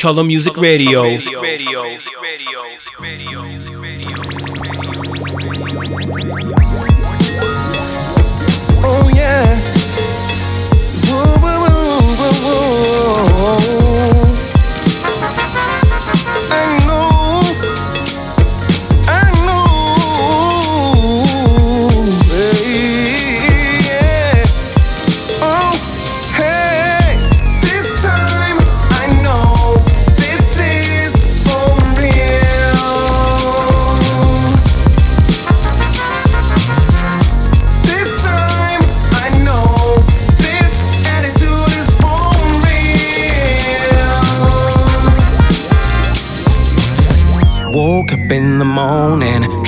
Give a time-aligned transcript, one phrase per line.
[0.00, 1.02] Color Music Radio.
[8.82, 9.69] Oh yeah.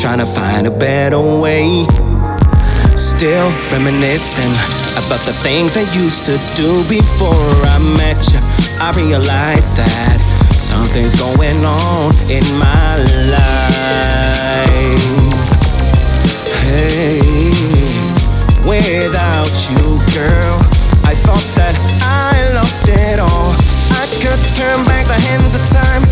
[0.02, 1.86] Trying to find a better way.
[2.96, 4.50] Still reminiscing
[4.98, 8.40] about the things I used to do before I met you.
[8.82, 10.18] I realized that
[10.58, 12.98] something's going on in my
[13.30, 13.62] life.
[16.66, 17.22] Hey,
[18.66, 20.58] without you, girl,
[21.06, 23.54] I thought that I lost it all.
[24.02, 26.11] I could turn back the hands of time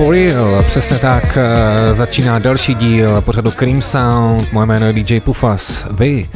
[0.00, 5.20] For real, přesně tak eh, začíná další díl pořadu Cream Sound, moje jméno je DJ
[5.20, 5.86] Pufas.
[5.90, 6.28] Vy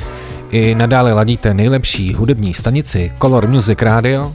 [0.50, 4.32] i nadále ladíte nejlepší hudební stanici Color Music Radio.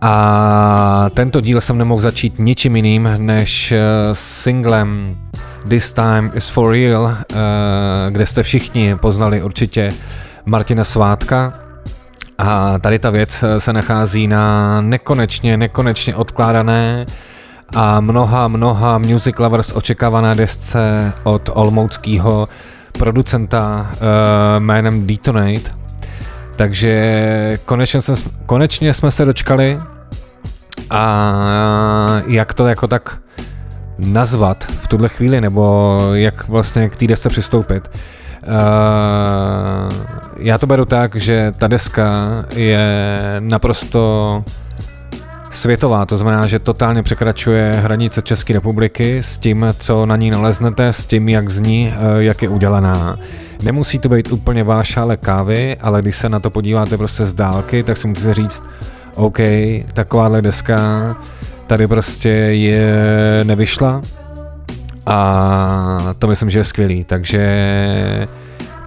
[0.00, 3.78] A tento díl jsem nemohl začít ničím jiným než eh,
[4.12, 5.16] singlem
[5.68, 7.34] This Time Is For Real, eh,
[8.10, 9.92] kde jste všichni poznali určitě
[10.46, 11.52] Martina Svátka,
[12.38, 17.06] a tady ta věc se nachází na nekonečně, nekonečně odkládané
[17.74, 22.48] a mnoha, mnoha music lovers očekávané desce od olmouckého
[22.98, 23.98] producenta uh,
[24.58, 25.70] jménem Detonate.
[26.56, 28.14] Takže konečně, se,
[28.46, 29.78] konečně jsme se dočkali
[30.90, 31.32] a
[32.26, 33.18] jak to jako tak
[33.98, 37.90] nazvat v tuhle chvíli, nebo jak vlastně k té desce přistoupit.
[38.46, 39.92] Uh,
[40.36, 42.04] já to beru tak, že ta deska
[42.54, 44.44] je naprosto
[45.56, 50.88] světová, to znamená, že totálně překračuje hranice České republiky s tím, co na ní naleznete,
[50.88, 53.18] s tím, jak zní, eh, jak je udělaná.
[53.62, 57.34] Nemusí to být úplně váš šále kávy, ale když se na to podíváte prostě z
[57.34, 58.62] dálky, tak si musíte říct,
[59.14, 59.38] OK,
[59.92, 60.78] takováhle deska
[61.66, 62.94] tady prostě je
[63.44, 64.00] nevyšla
[65.06, 67.66] a to myslím, že je skvělý, takže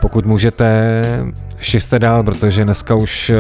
[0.02, 1.02] pokud můžete,
[1.60, 3.36] šiřte dál, protože dneska už eh,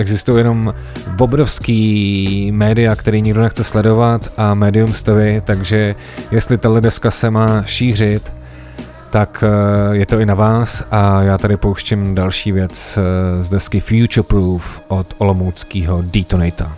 [0.00, 0.74] existují jenom
[1.18, 5.94] obrovský média, který nikdo nechce sledovat a medium stavy, takže
[6.30, 8.32] jestli tahle deska se má šířit,
[9.10, 13.50] tak eh, je to i na vás a já tady pouštím další věc eh, z
[13.50, 16.76] desky Future Proof od olomouckého Detonata.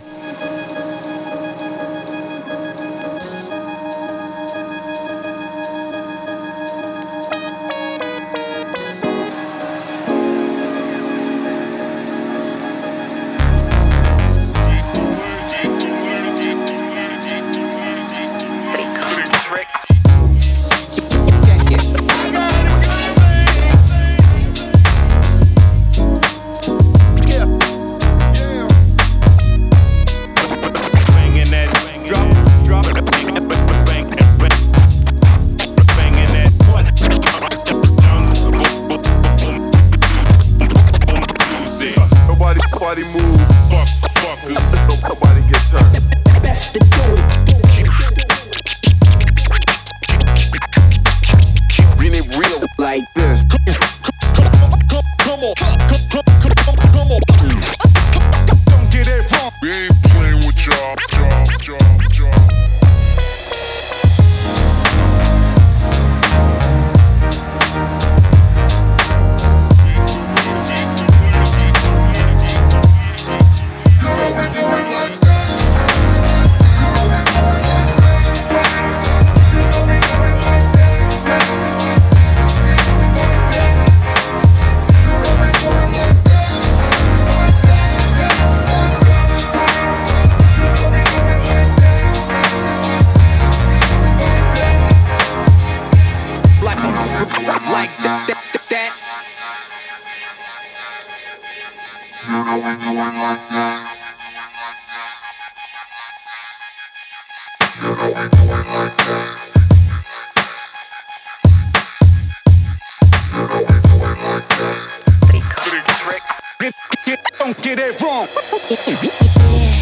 [117.05, 119.72] Get, don't get it wrong.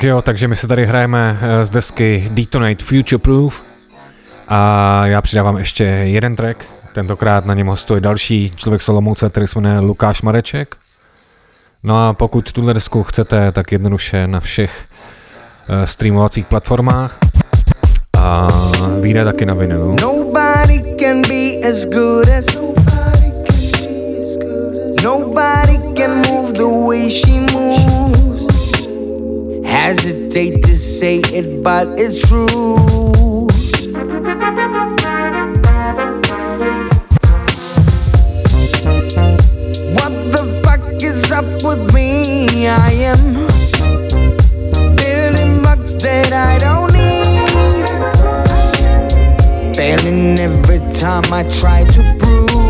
[0.00, 3.62] Tak jo, takže my se tady hrajeme eh, z desky Detonate Future Proof
[4.48, 9.58] a já přidávám ještě jeden track, tentokrát na něm hostuje další člověk Solomouce, který se
[9.58, 10.76] jmenuje Lukáš Mareček.
[11.82, 14.84] No a pokud tuhle desku chcete, tak jednoduše na všech
[15.68, 17.18] uh, streamovacích platformách
[18.18, 18.48] a
[19.00, 19.96] vyjde taky na vinilu.
[20.02, 22.46] Nobody can be as good as
[25.04, 28.09] Nobody can move the way she moves
[29.70, 32.46] hesitate to say it, but it's true.
[39.96, 42.66] What the fuck is up with me?
[42.66, 43.46] I am
[44.96, 47.86] building bucks that I don't need.
[49.76, 52.69] Failing every time I try to same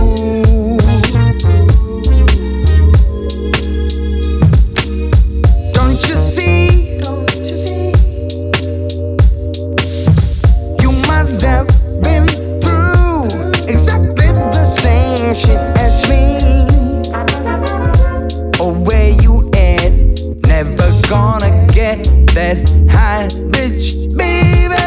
[21.11, 22.57] gonna get that
[22.88, 24.79] high, bitch, baby.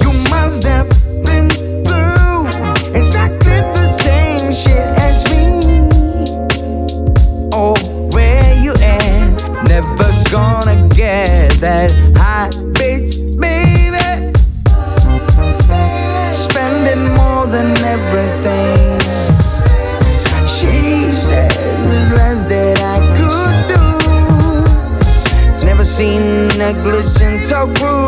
[0.00, 0.88] You must have
[1.22, 1.50] been
[1.84, 2.46] through
[2.98, 5.44] exactly the same shit as me.
[7.52, 7.76] Oh,
[8.14, 9.68] where you at?
[9.68, 12.71] Never gonna get that high
[26.72, 28.01] negligence so cruel.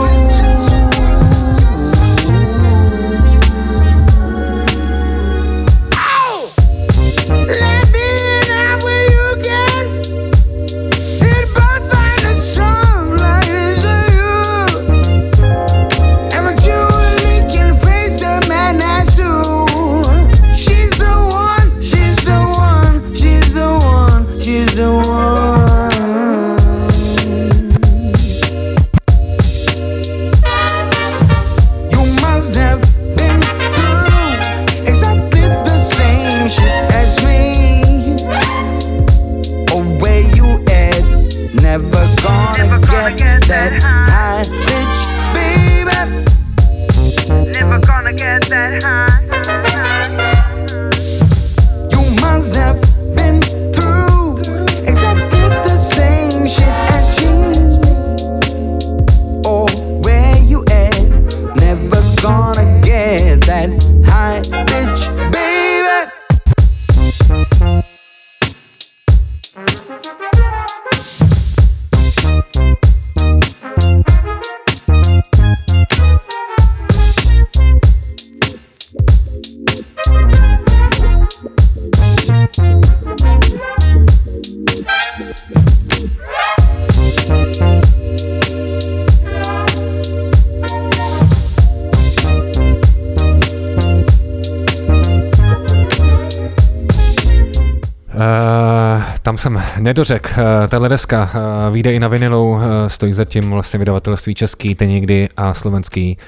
[99.84, 100.34] Nedořek.
[100.36, 104.88] Eh, tahle deska eh, vyjde i na vinilu, eh, stojí zatím vlastně vydavatelství český, ten
[104.88, 106.18] někdy a slovenský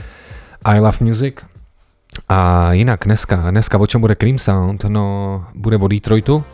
[0.65, 1.35] I Love Music.
[2.29, 4.85] A jinak dneska, dneska o čem bude Cream Sound?
[4.85, 6.45] No, bude o Detroitu.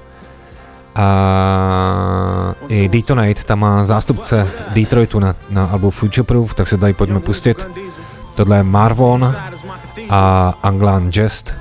[0.94, 7.20] A i Detonate, tam má zástupce Detroitu na, na albu Futureproof, tak se tady pojďme
[7.20, 7.68] pustit.
[8.34, 9.36] Tohle je Marvon
[10.10, 11.54] a Anglan Jest,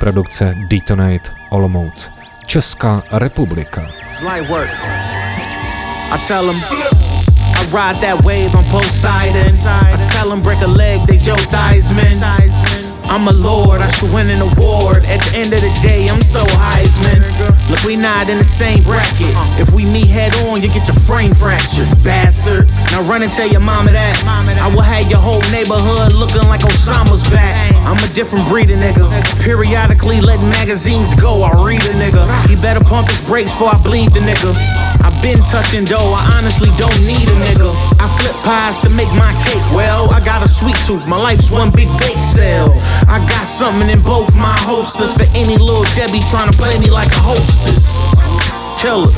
[0.00, 2.10] produkce Detonate Olomouc.
[2.46, 3.97] Česká republika.
[4.22, 4.68] Light work.
[4.70, 6.56] I tell them.
[6.56, 9.36] I ride that wave on both sides.
[9.64, 12.67] I tell them break a leg, they Joe Theismann.
[13.08, 15.04] I'm a lord, I should win an award.
[15.08, 17.24] At the end of the day, I'm so Heisman.
[17.70, 19.32] Look, we not in the same bracket.
[19.56, 22.68] If we meet head on, you get your frame fractured, bastard.
[22.92, 24.12] Now run and tell your mama that.
[24.60, 27.72] I will have your whole neighborhood looking like Osama's back.
[27.88, 29.08] I'm a different breed of nigga.
[29.42, 32.28] Periodically letting magazines go, I read a nigga.
[32.46, 34.52] He better pump his brakes before I bleed the nigga.
[35.00, 37.72] I've been touching dough, I honestly don't need a nigga.
[37.96, 39.64] I flip pies to make my cake.
[39.72, 42.76] Well, I got a sweet tooth, my life's one big bake sale.
[43.06, 46.90] I got something in both my holsters for any little Debbie trying to play me
[46.90, 47.86] like a hostess.
[48.80, 49.14] Killers.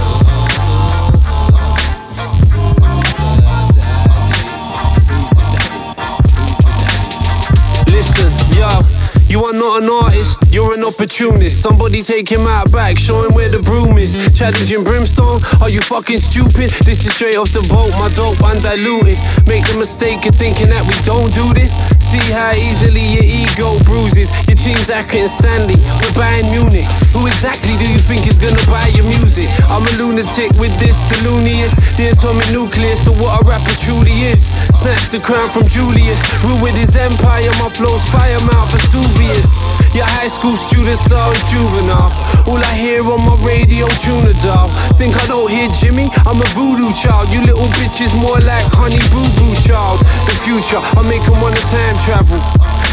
[7.86, 8.89] Listen, yo.
[9.30, 11.62] You are not an artist, you're an opportunist.
[11.62, 14.10] Somebody take him out back, show him where the broom is.
[14.34, 16.74] Challenging brimstone, are you fucking stupid?
[16.82, 19.14] This is straight off the boat, my dope undiluted.
[19.46, 21.70] Make the mistake of thinking that we don't do this.
[22.10, 24.26] See how easily your ego bruises.
[24.50, 26.90] Your team's Accrington Stanley, we're Bayern Munich.
[27.14, 29.46] Who exactly do you think is gonna buy your music?
[29.70, 34.50] I'm a lunatic with this Delunius, the atomic nucleus, so what a rapper truly is.
[34.74, 39.19] Snatched the crown from Julius, ruined his empire, my flow's fire mouth Vesuvius.
[39.90, 42.14] Your high school students are juvenile.
[42.46, 44.70] All I hear on my radio, tuna doll.
[44.94, 46.06] Think I don't hear Jimi?
[46.24, 47.28] I'm a voodoo child.
[47.34, 49.98] You little bitches more like honey boo boo child.
[50.24, 52.38] The future, I make them wanna time travel.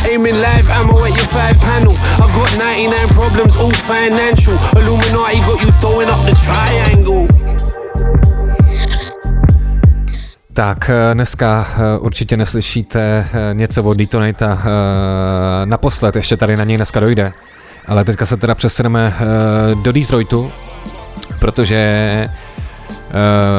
[0.10, 1.93] Aiming live ammo at your five panel.
[2.17, 4.57] I got 99 problems, all financial.
[4.75, 7.29] Illuminati got you throwing up the triangle.
[10.57, 14.63] Tak eh, dneska eh, určitě neslyšíte eh, něco od Detonata
[15.65, 17.33] naposled, ještě tady na něj dneska dojde.
[17.87, 19.13] Ale teďka se teda přesuneme
[19.83, 20.51] do Detroitu,
[21.39, 22.29] protože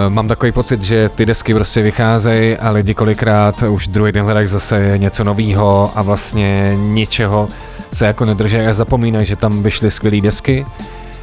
[0.08, 4.46] mám takový pocit, že ty desky prostě vycházejí a lidi kolikrát už druhý den hledají
[4.46, 7.48] zase něco nového a vlastně ničeho
[7.92, 10.66] se jako nedrží a zapomínají, že tam vyšly skvělé desky.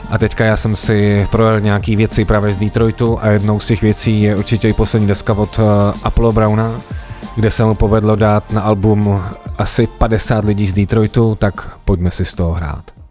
[0.10, 3.82] A teďka já jsem si projel nějaký věci právě z Detroitu a jednou z těch
[3.82, 5.66] věcí je určitě i poslední deska od uh,
[6.04, 6.82] Apollo Browna,
[7.36, 9.24] kde se mu povedlo dát na album
[9.58, 13.05] asi 50 lidí z Detroitu, tak pojďme si z toho hrát.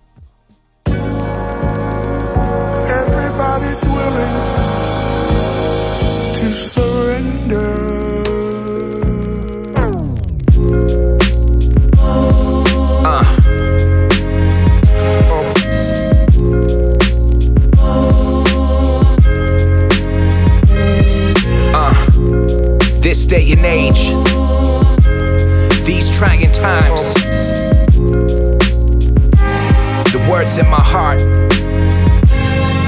[26.25, 27.15] Trying times.
[30.13, 31.21] The words in my heart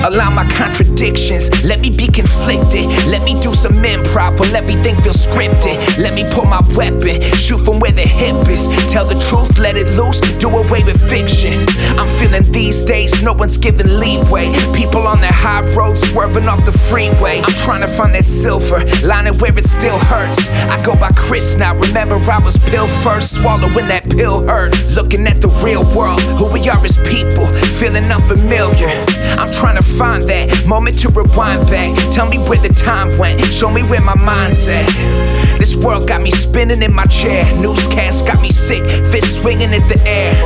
[0.06, 2.86] Allow my contradictions, let me be conflicted.
[3.10, 5.98] Let me do some improv while everything feels scripted.
[5.98, 8.70] Let me pull my weapon, shoot from where the hip is.
[8.86, 11.58] Tell the truth, let it loose, do away with fiction.
[11.98, 14.54] I'm feeling these days, no one's giving leeway.
[14.78, 17.42] People on their high road swerving off the freeway.
[17.42, 20.48] I'm trying to find that silver lining where it still hurts.
[20.70, 24.94] I go by Chris now, remember I was pill first, swallowing that pill hurts.
[24.94, 28.94] Looking at the real world, who we are as people, feeling unfamiliar.
[29.34, 31.90] I'm trying to find that moment to rewind back.
[32.12, 35.56] Tell me where the time went, show me where my mind's at.
[35.58, 37.44] This world got me spinning in my chair.
[37.60, 40.36] Newscast got me sick, fist swinging in the air.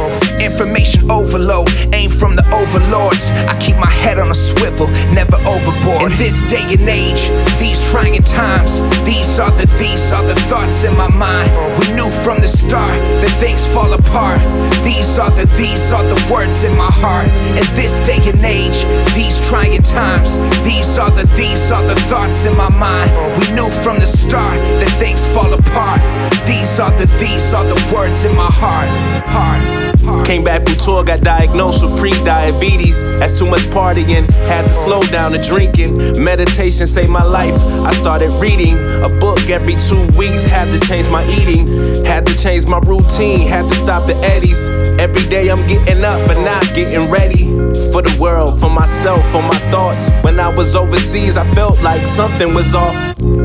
[0.41, 3.29] Information overload, aim from the overlords.
[3.51, 6.13] I keep my head on a swivel, never overboard.
[6.13, 7.29] In this day and age,
[7.59, 11.51] these trying times, these are the these are the thoughts in my mind.
[11.81, 14.41] We knew from the start that things fall apart.
[14.85, 17.31] These are the these are the words in my heart.
[17.59, 20.37] In this day and age, these trying times.
[20.65, 23.11] These are the these are the thoughts in my mind.
[23.39, 26.01] We knew from the start that things fall apart.
[26.47, 28.89] These are the these are the words in my heart.
[29.27, 29.90] Heart.
[30.25, 33.19] Came back from tour, got diagnosed with pre-diabetes.
[33.19, 35.97] That's too much partying, had to slow down the drinking.
[36.23, 37.55] Meditation saved my life.
[37.87, 40.45] I started reading a book every two weeks.
[40.45, 41.67] Had to change my eating,
[42.05, 44.67] had to change my routine, had to stop the eddies.
[44.99, 47.47] Every day I'm getting up but not getting ready
[47.93, 50.09] for the world, for myself, for my thoughts.
[50.23, 52.95] When I was overseas, I felt like something was off.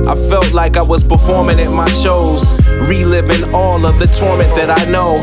[0.07, 2.53] I felt like I was performing at my shows,
[2.87, 5.15] reliving all of the torment that I know.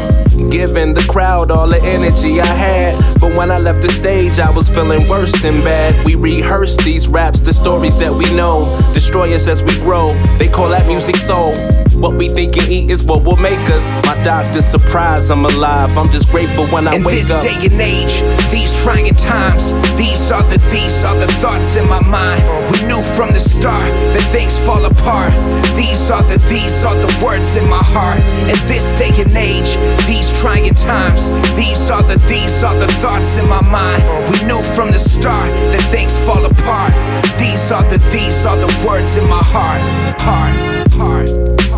[0.50, 3.20] Giving the crowd all the energy I had.
[3.20, 6.04] But when I left the stage, I was feeling worse than bad.
[6.04, 8.64] We rehearsed these raps, the stories that we know.
[8.92, 10.08] Destroy us as we grow.
[10.38, 11.52] They call that music soul.
[12.00, 14.04] What we think and eat is what will make us.
[14.04, 15.96] My doctor's surprised I'm alive.
[15.96, 17.42] I'm just grateful when I In wake this up.
[17.42, 22.00] day and age, these trying times, these are the these are the thoughts in my
[22.10, 22.42] mind.
[22.72, 25.32] We knew from the start that things fall apart.
[25.76, 28.22] These are the these are the words in my heart.
[28.50, 29.76] In this day and age,
[30.06, 31.22] these trying times,
[31.54, 34.02] these are the these are the thoughts in my mind.
[34.32, 36.92] We knew from the start that things fall apart.
[37.38, 39.82] These are the these are the words in my heart.
[40.20, 41.28] Heart, heart.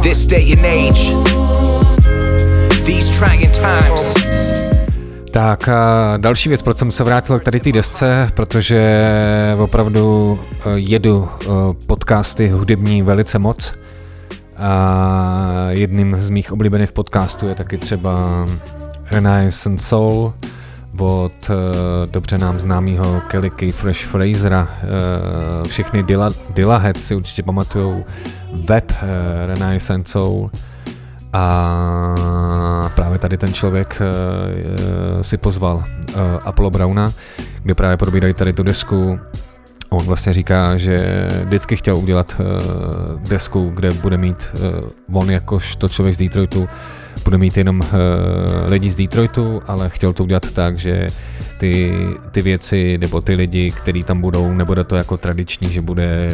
[0.03, 1.03] This day and age,
[2.87, 4.44] these trying times.
[5.35, 9.11] Tak a další věc, proč jsem se vrátil k tady té desce, protože
[9.59, 11.47] opravdu eh, jedu eh,
[11.87, 13.75] podcasty hudební velice moc
[14.57, 18.45] a jedním z mých oblíbených podcastů je taky třeba
[19.11, 20.35] Renaissance Soul
[20.99, 21.55] od eh,
[22.11, 23.73] dobře nám známého Kelly K.
[23.73, 24.69] Fresh Frasera.
[25.69, 28.05] Všechny Dilla, Dillaheads si určitě pamatujou
[28.53, 28.93] web
[29.47, 30.51] Renaissance Soul
[31.35, 35.85] a právě tady ten člověk uh, si pozval uh,
[36.45, 37.13] Apollo Browna,
[37.63, 39.21] kde právě probírají tady tu desku.
[39.91, 42.41] On vlastně říká, že vždycky chtěl udělat
[43.29, 44.47] desku, kde bude mít
[45.13, 46.69] on jakož to člověk z Detroitu,
[47.25, 47.83] bude mít jenom
[48.67, 51.07] lidi z Detroitu, ale chtěl to udělat tak, že
[51.59, 51.95] ty,
[52.31, 56.29] ty věci nebo ty lidi, kteří tam budou, nebude to jako tradiční, že bude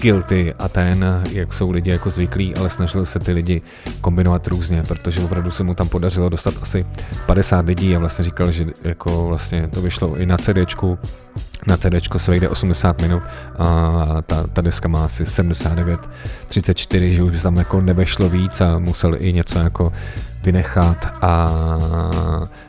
[0.00, 3.62] guilty a ten, jak jsou lidi jako zvyklí, ale snažil se ty lidi
[4.00, 6.86] kombinovat různě, protože opravdu se mu tam podařilo dostat asi
[7.26, 10.98] 50 lidí a vlastně říkal, že jako vlastně to vyšlo i na CDčku,
[11.66, 13.22] na CDčko se vejde 80 minut
[13.58, 16.00] a ta, ta deska má asi 79,
[16.48, 19.92] 34, že už tam jako nebešlo víc a musel i něco jako
[20.42, 21.48] vynechat a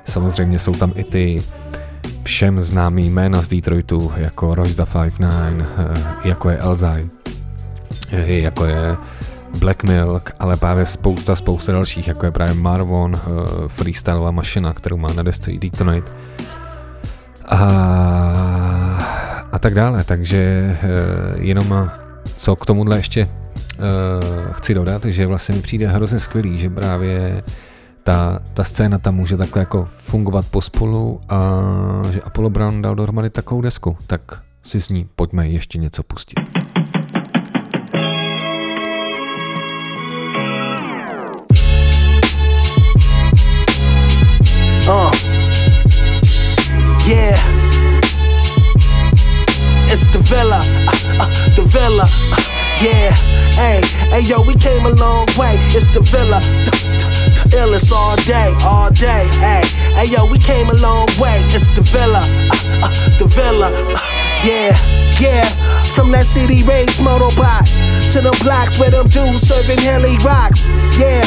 [0.05, 1.37] samozřejmě jsou tam i ty
[2.23, 5.67] všem známý jména z Detroitu, jako Royce 59,
[6.23, 7.09] jako je Elzai,
[8.25, 8.95] jako je
[9.59, 13.19] Black Milk, ale právě spousta, spousta dalších, jako je právě Marvon,
[13.67, 16.11] freestyleová mašina, kterou má na desce i Detonate.
[17.45, 17.57] A,
[19.51, 20.03] a tak dále.
[20.03, 20.77] Takže
[21.35, 21.89] jenom
[22.37, 23.27] co k tomuhle ještě
[24.51, 27.43] chci dodat, že vlastně mi přijde hrozně skvělý, že právě
[28.05, 31.39] ta, ta scéna tam může takhle jako fungovat pospolu a
[32.11, 34.21] že Apollo Brown dal dohromady takovou desku, tak
[34.63, 36.39] si s ní pojďme ještě něco pustit.
[44.87, 45.11] Uh,
[47.07, 47.39] yeah,
[49.91, 52.43] it's the villa, uh, uh, the villa, uh,
[52.81, 53.15] yeah,
[53.55, 56.39] hey, hey yo, we came a long way, it's the villa,
[57.51, 61.81] illest all day, all day, hey, hey yo, we came a long way, it's the
[61.81, 63.99] villa, uh, uh, the villa, uh,
[64.43, 64.75] yeah,
[65.19, 65.45] yeah,
[65.93, 67.65] from that city race motobot
[68.11, 71.23] to them blocks where them dudes serving heli rocks, yeah.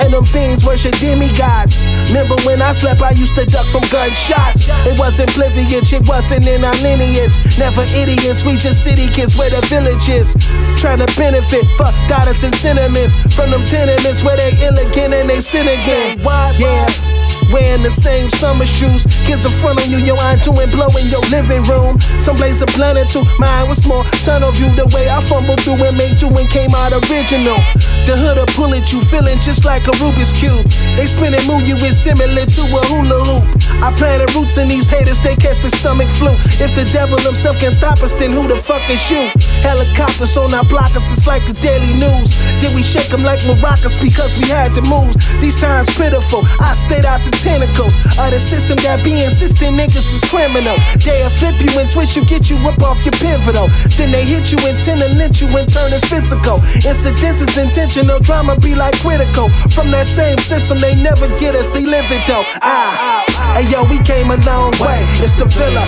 [0.00, 1.78] And them fiends worship demigods.
[2.08, 4.68] Remember when I slept, I used to duck from gunshots.
[4.88, 7.36] It wasn't privilege, it wasn't in our lineage.
[7.58, 10.32] Never idiots, we just city kids where the village is.
[10.80, 13.14] Trying to benefit, fuck dollars and sentiments.
[13.36, 16.18] From them tenements where they ill again and they sin again.
[16.58, 17.29] Yeah.
[17.50, 19.06] Wearing the same summer shoes.
[19.26, 21.98] Kids in front of you, your eye doing blow in your living room.
[22.18, 23.26] Some blaze a planet too.
[23.38, 24.04] Mine was small.
[24.22, 27.58] Tunnel view the way I fumbled through and made you and came out original.
[28.06, 30.66] The hood will pull at you, feeling just like a Rubik's Cube.
[30.94, 33.44] They spin and move you in similar to a hula hoop.
[33.82, 36.34] I planted roots in these haters, they catch the stomach flu.
[36.60, 39.30] If the devil himself can stop us, then who the fuck is you?
[39.64, 42.36] Helicopters on our blockers, it's like the daily news.
[42.60, 45.16] Did we shake them like maracas because we had to move?
[45.40, 46.44] These times pitiful.
[46.60, 50.76] I stayed out the tentacles of the system that be insisting niggas is criminal.
[51.00, 53.72] They'll flip you and twist you, get you up off your pivotal.
[53.96, 56.60] Then they hit you and tend to lynch you and turn it physical.
[56.84, 59.48] Incidents is intentional, drama be like critical.
[59.72, 62.44] From that same system, they never get us, they live it though.
[62.60, 63.24] Ah,
[63.56, 65.00] hey yo, we came a long way.
[65.24, 65.84] It's the villa,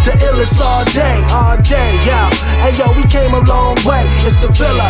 [0.00, 2.32] the illest all day, all day, yeah.
[2.64, 4.08] Hey yo, we came a long way.
[4.24, 4.88] It's the villa,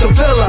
[0.00, 0.48] the villa,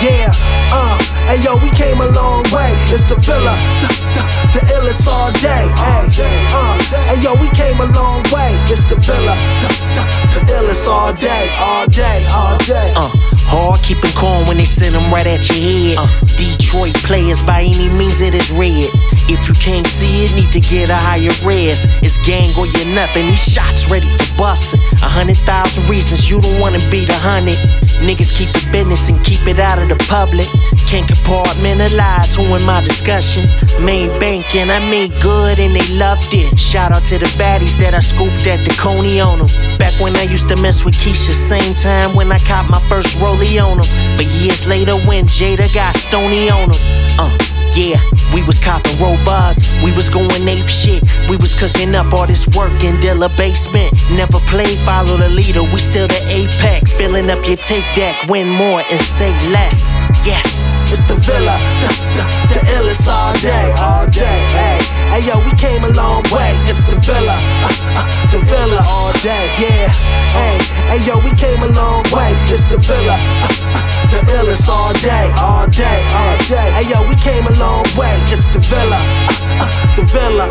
[0.00, 0.32] yeah.
[0.72, 0.96] Uh,
[1.28, 2.72] hey yo, we came a long way.
[2.88, 4.22] It's the villa killer, the, the,
[4.54, 5.66] the illest all day.
[5.74, 6.06] Hey,
[6.54, 6.78] uh,
[7.08, 8.54] hey, yo, we came a long way.
[8.70, 12.92] It's the villa, the, the, the illest all day, all day, all day.
[12.96, 13.10] Uh,
[13.46, 15.96] hard keeping calm when they send them right at your head.
[15.98, 18.88] Uh, Detroit players by any means it is red.
[19.28, 21.86] If you can't see it, need to get a higher res.
[22.02, 23.26] It's gang or you're nothing.
[23.26, 24.80] These shots ready for busting.
[25.02, 27.56] A hundred thousand reasons you don't wanna be the hundred.
[28.02, 30.46] Niggas keep the business and keep it out of the public.
[30.86, 33.44] Can't compartmentalize who in my discussion.
[33.84, 36.58] Main banking, I made good and they loved it.
[36.58, 39.48] Shout out to the baddies that I scooped at the Coney on them.
[39.78, 43.16] Back when I used to mess with Keisha, same time when I caught my first
[43.18, 43.88] rollie on them.
[44.16, 46.80] But years later when Jada got stony on them.
[47.18, 48.00] Uh, yeah,
[48.34, 51.02] we was copping rovers, we was going ape shit.
[51.28, 53.92] We was cooking up all this work in Dilla basement.
[54.10, 56.96] Never played, follow the leader, we still the apex.
[56.96, 59.92] Filling up your tape deck, win more and say less.
[60.24, 60.90] Yes.
[60.92, 64.44] It's the villa, the, the, the illest all day, all day.
[64.52, 66.56] Hey, hey yo, we came a long way.
[66.70, 69.92] It's the villa, uh, uh, the villa all day, yeah.
[70.32, 70.56] Hey,
[70.88, 72.32] hey yo, we came a long way.
[72.48, 76.68] It's the villa, uh, uh, the illest all day, all day, all day.
[76.76, 78.16] Hey yo, we came a long way.
[78.32, 80.46] It's the villa, uh, uh, the villa,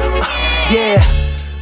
[0.69, 1.01] yeah.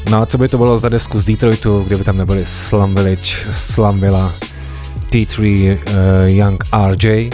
[0.10, 3.36] No a co by to bylo za desku z Detroitu, kdyby tam nebyly Slum Village,
[3.52, 4.32] Slum Villa,
[5.12, 7.30] T3 uh, Young RJ,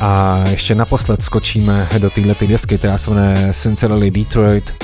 [0.00, 4.74] a ještě naposled skočíme do této desky, která se jmenuje Sincerely Detroit,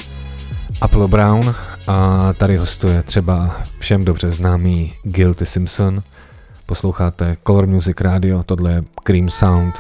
[0.81, 1.55] Apollo Brown
[1.87, 6.03] a tady hostuje třeba všem dobře známý Guilty Simpson.
[6.67, 9.75] Posloucháte Color Music Radio, tohle je Cream Sound.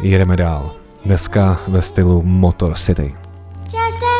[0.00, 0.72] Jedeme dál.
[1.06, 3.14] Deska ve stylu Motor City.
[3.64, 4.11] Just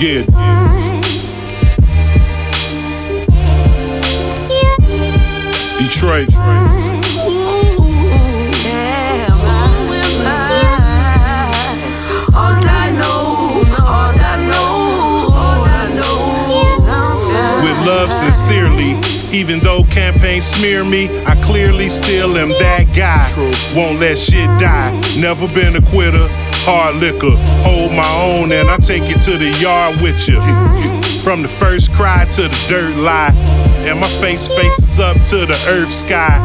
[0.00, 0.24] Yeah.
[5.78, 6.30] Detroit.
[17.86, 18.98] love sincerely.
[19.32, 23.26] Even though campaign smear me, I clearly still am that guy.
[23.76, 24.92] Won't let shit die.
[25.18, 26.28] Never been a quitter
[26.64, 27.36] hard liquor.
[27.62, 30.40] Hold my own and I take you to the yard with you.
[31.22, 33.34] From the first cry to the dirt lie.
[33.86, 36.38] And my face faces up to the earth sky.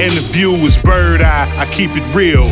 [0.00, 2.46] And the view is bird eye, I keep it real.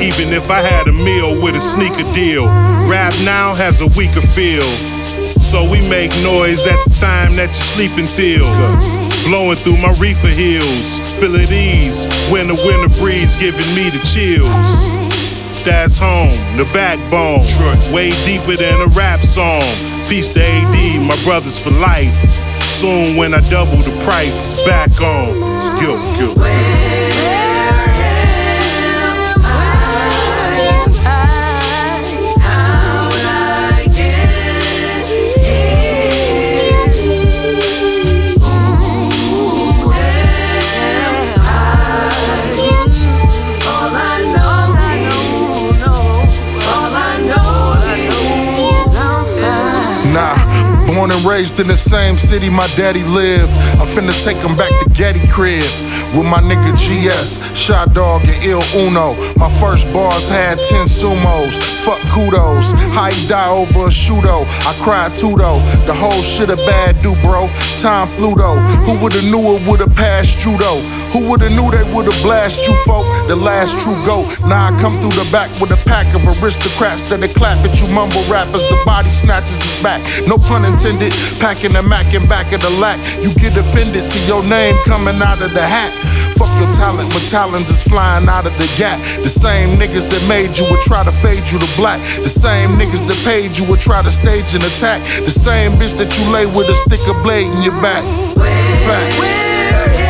[0.00, 2.46] Even if I had a meal with a sneaker deal.
[2.88, 4.66] Rap now has a weaker feel.
[5.40, 8.48] So we make noise at the time that you're sleeping till.
[9.24, 10.98] Blowing through my reefer heels.
[11.20, 15.17] Feel at ease when the winter breeze giving me the chills.
[15.64, 17.44] That's home, the backbone.
[17.92, 19.62] Way deeper than a rap song.
[20.08, 22.14] Peace to AD, my brothers for life.
[22.62, 25.36] Soon when I double the price, it's back on.
[25.56, 27.47] It's guilt, guilt, guilt.
[50.98, 53.52] Born and raised in the same city my daddy lived.
[53.78, 55.62] I'm finna take him back to Getty crib.
[56.10, 59.14] With my nigga GS, Shot Dog, and Il Uno.
[59.36, 61.62] My first bars had 10 sumos.
[61.84, 62.72] Fuck kudos.
[62.96, 64.42] How he die over a shooto.
[64.66, 65.60] I cried too though.
[65.86, 67.46] The whole shit a bad do, bro.
[67.78, 68.58] Time flew though.
[68.82, 70.80] Who would've knew it would've passed you though?
[71.12, 73.06] Who would've knew they would've blast you folk?
[73.28, 74.26] The last true goat.
[74.50, 77.80] Now I come through the back with a pack of aristocrats that they clap at
[77.80, 78.66] you mumble rappers.
[78.66, 80.02] The body snatches is back.
[80.26, 80.87] No pun intended.
[80.88, 82.96] Packing the Mac in back of the lack.
[83.22, 85.92] You get offended to your name coming out of the hat.
[86.32, 88.98] Fuck your talent, my talents is flying out of the gap.
[89.22, 92.00] The same niggas that made you would try to fade you to black.
[92.22, 95.02] The same niggas that paid you would try to stage an attack.
[95.24, 98.04] The same bitch that you lay with a stick of blade in your back.
[98.86, 100.07] Facts.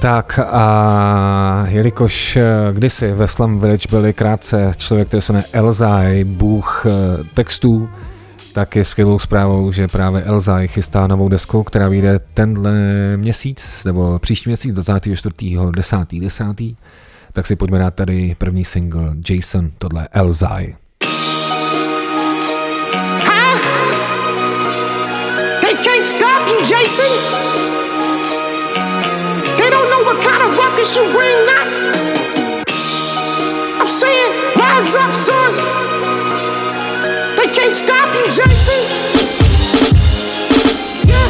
[0.00, 6.24] Tak a jelikož eh, kdysi ve Slam Village byli krátce člověk, který se jmenuje Elzai,
[6.24, 7.88] bůh eh, textů,
[8.52, 12.72] tak je skvělou zprávou, že právě Elzai chystá novou desku, která vyjde tenhle
[13.16, 15.34] měsíc, nebo příští měsíc, 24.
[15.70, 15.96] 10.
[16.20, 16.44] 10.
[17.32, 20.74] Tak si pojďme dát tady první single Jason, tohle Elzai.
[25.60, 27.25] They can't stop you, Jason!
[30.94, 31.66] You bring now.
[33.80, 35.54] I'm saying, rise up, son.
[37.36, 38.82] They can't stop you, Jason.
[41.08, 41.28] Yeah.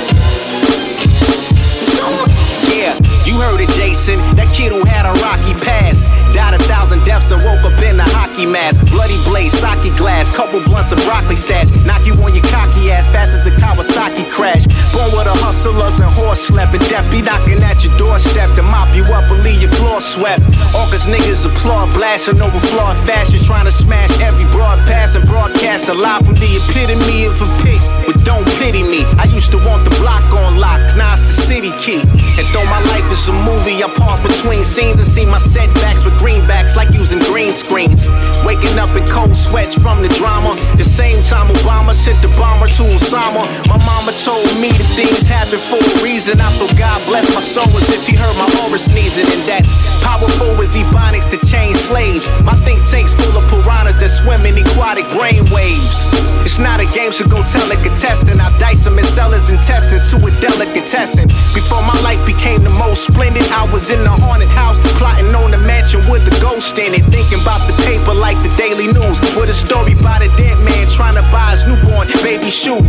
[2.69, 4.16] Yeah, you heard it, Jason.
[4.37, 6.05] That kid who had a rocky past.
[6.37, 8.85] Died a thousand deaths and woke up in a hockey mask.
[8.92, 11.72] Bloody blaze, sake glass, couple blunts of broccoli stash.
[11.88, 14.68] Knock you on your cocky ass fast as a Kawasaki crash.
[14.92, 16.85] Born with a hustlers and horse slapping.
[16.92, 20.44] Death be knocking at your doorstep to mop you up and leave your floor swept.
[20.77, 23.40] All cause niggas applaud, blasting over flawed fashion.
[23.40, 27.81] Trying to smash every broadcast and broadcast alive from the epitome of a pit.
[28.05, 29.09] But don't pity me.
[29.16, 32.05] I used to want the block on lock, now it's the city key.
[32.37, 36.05] And though my life is a movie, I pause between scenes and see my setbacks
[36.05, 38.02] with greenbacks like using green screens.
[38.42, 40.58] Waking up in cold sweats from the drama.
[40.74, 43.46] The same time Obama sent the bomber to Osama.
[43.70, 46.42] My mama told me that things happen for a reason.
[46.42, 49.30] I thought God bless my soul as if he heard my aura sneezing.
[49.30, 49.70] And that's
[50.02, 52.26] powerful as ebonics to change slaves.
[52.42, 56.02] My think tank's full of piranhas that swim in aquatic brain waves.
[56.42, 58.42] It's not a game, so go tell a contestant.
[58.42, 61.30] I dice them and sell his intestines to a delicatessen.
[61.54, 65.50] Before my life became the most splendid, I was in the haunted house plotting on
[65.50, 67.05] the mansion with with the ghost in it.
[67.12, 69.20] Thinking about the paper like the Daily News.
[69.37, 72.81] With a story about a dead man trying to buy his newborn baby shoes.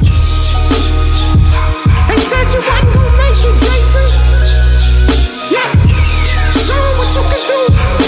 [2.08, 4.08] They said you wasn't gonna make you, Jason.
[5.52, 5.72] Yeah,
[6.56, 8.07] show what you can do.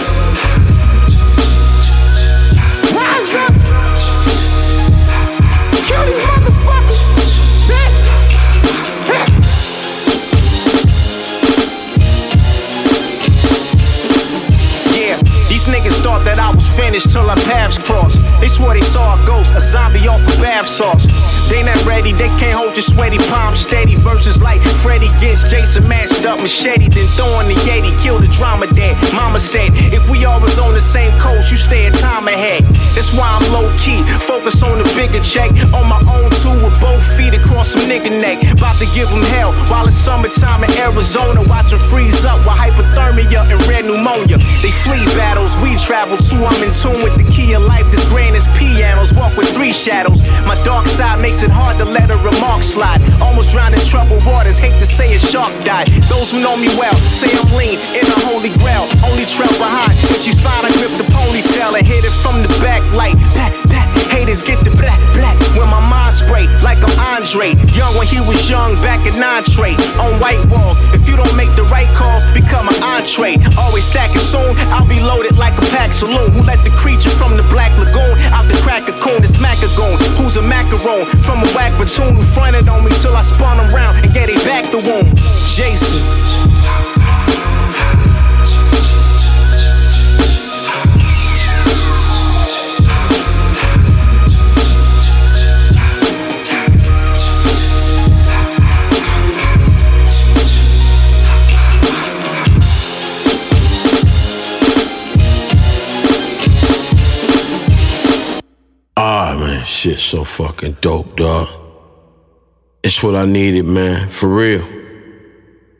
[16.19, 18.19] Thought that I was finished till our paths crossed.
[18.39, 21.07] They swore they saw a ghost, a zombie off of bath sauce.
[21.49, 23.95] They not ready, they can't hold your sweaty palms steady.
[23.95, 28.67] Verses like Freddy against Jason matched up machete, then throwing the Yeti, kill the drama
[28.73, 28.95] dead.
[29.13, 32.63] Mama said, if we all was on the same coast, you stay a time ahead.
[32.95, 35.51] That's why I'm low key, focus on the bigger check.
[35.73, 38.39] On my own two with both feet across some nigga neck.
[38.55, 41.43] About to give them hell while it's summertime in Arizona.
[41.47, 44.37] Watch them freeze up with hypothermia and red pneumonia.
[44.61, 46.35] They flee battles, we travel to.
[46.41, 47.85] I'm in tune with the key of life.
[47.91, 50.25] This grand is pianos, walk with three shadows.
[50.47, 53.01] My dark side makes it hard to let a remark slide.
[53.21, 55.89] Almost drowned in troubled waters, hate to say a shark died.
[56.09, 58.89] Those who know me well say I'm lean in a holy grail.
[59.05, 59.93] Only trail behind.
[60.23, 63.98] She's fine, I grip the ponytail and hit it from the back like pat.
[64.29, 65.33] Haters get the black, black.
[65.57, 67.57] When my mind spray like I'm Andre.
[67.73, 69.73] Young when he was young, back in straight.
[69.97, 70.77] On white walls.
[70.93, 73.41] If you don't make the right calls, become an entree.
[73.57, 76.29] Always stacking soon, I'll be loaded like a pack saloon.
[76.37, 79.25] Who let the creature from the black lagoon out the crack of cocoon?
[79.25, 79.97] It's Macagoon.
[80.21, 83.97] Who's a macaron from a whack platoon who fronted on me till I spun around
[83.97, 85.09] and get it back the womb?
[85.49, 86.98] Jason.
[109.79, 111.47] Shit so fucking dope, dog.
[112.83, 114.61] It's what I needed, man, for real.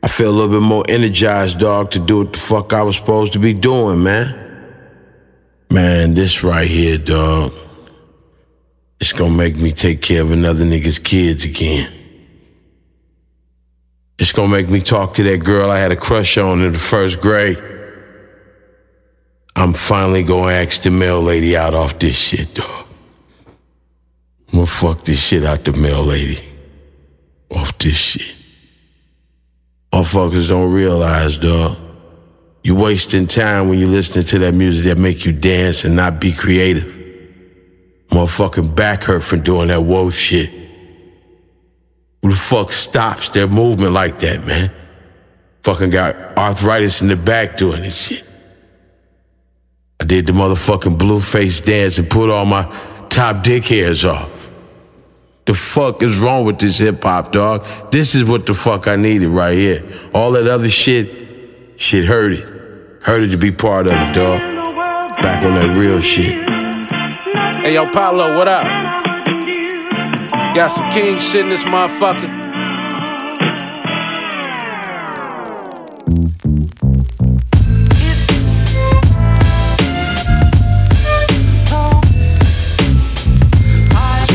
[0.01, 2.95] I feel a little bit more energized, dog, to do what the fuck I was
[2.95, 4.33] supposed to be doing, man.
[5.69, 7.51] Man, this right here, dog,
[9.01, 11.91] it's gonna make me take care of another nigga's kids again.
[14.17, 16.79] It's gonna make me talk to that girl I had a crush on in the
[16.79, 17.62] first grade.
[19.57, 22.79] I'm finally gonna ask the mail lady out off this shit, dog.
[24.51, 26.39] I'm gonna fuck this shit out the mail lady.
[27.51, 28.35] Off this shit.
[29.93, 31.77] Motherfuckers don't realize, dog.
[32.63, 36.19] You wasting time when you listening to that music that make you dance and not
[36.19, 36.95] be creative.
[38.09, 40.49] Motherfucking back hurt from doing that woe shit.
[42.21, 44.71] Who the fuck stops their movement like that, man?
[45.63, 48.23] Fucking got arthritis in the back doing this shit.
[49.99, 52.63] I did the motherfucking blue face dance and put all my
[53.09, 54.38] top dick hairs off.
[55.49, 57.65] The fuck is wrong with this hip hop, dog?
[57.89, 59.81] This is what the fuck I needed right here.
[60.13, 62.45] All that other shit, shit hurt it.
[63.01, 64.39] Hurt it to be part of it, dog.
[65.23, 66.35] Back on that real shit.
[67.63, 68.63] Hey, yo, Paulo, what up?
[70.53, 72.38] Got some king shit in this motherfucker.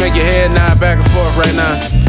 [0.04, 2.03] Make your head nod back and forth right now.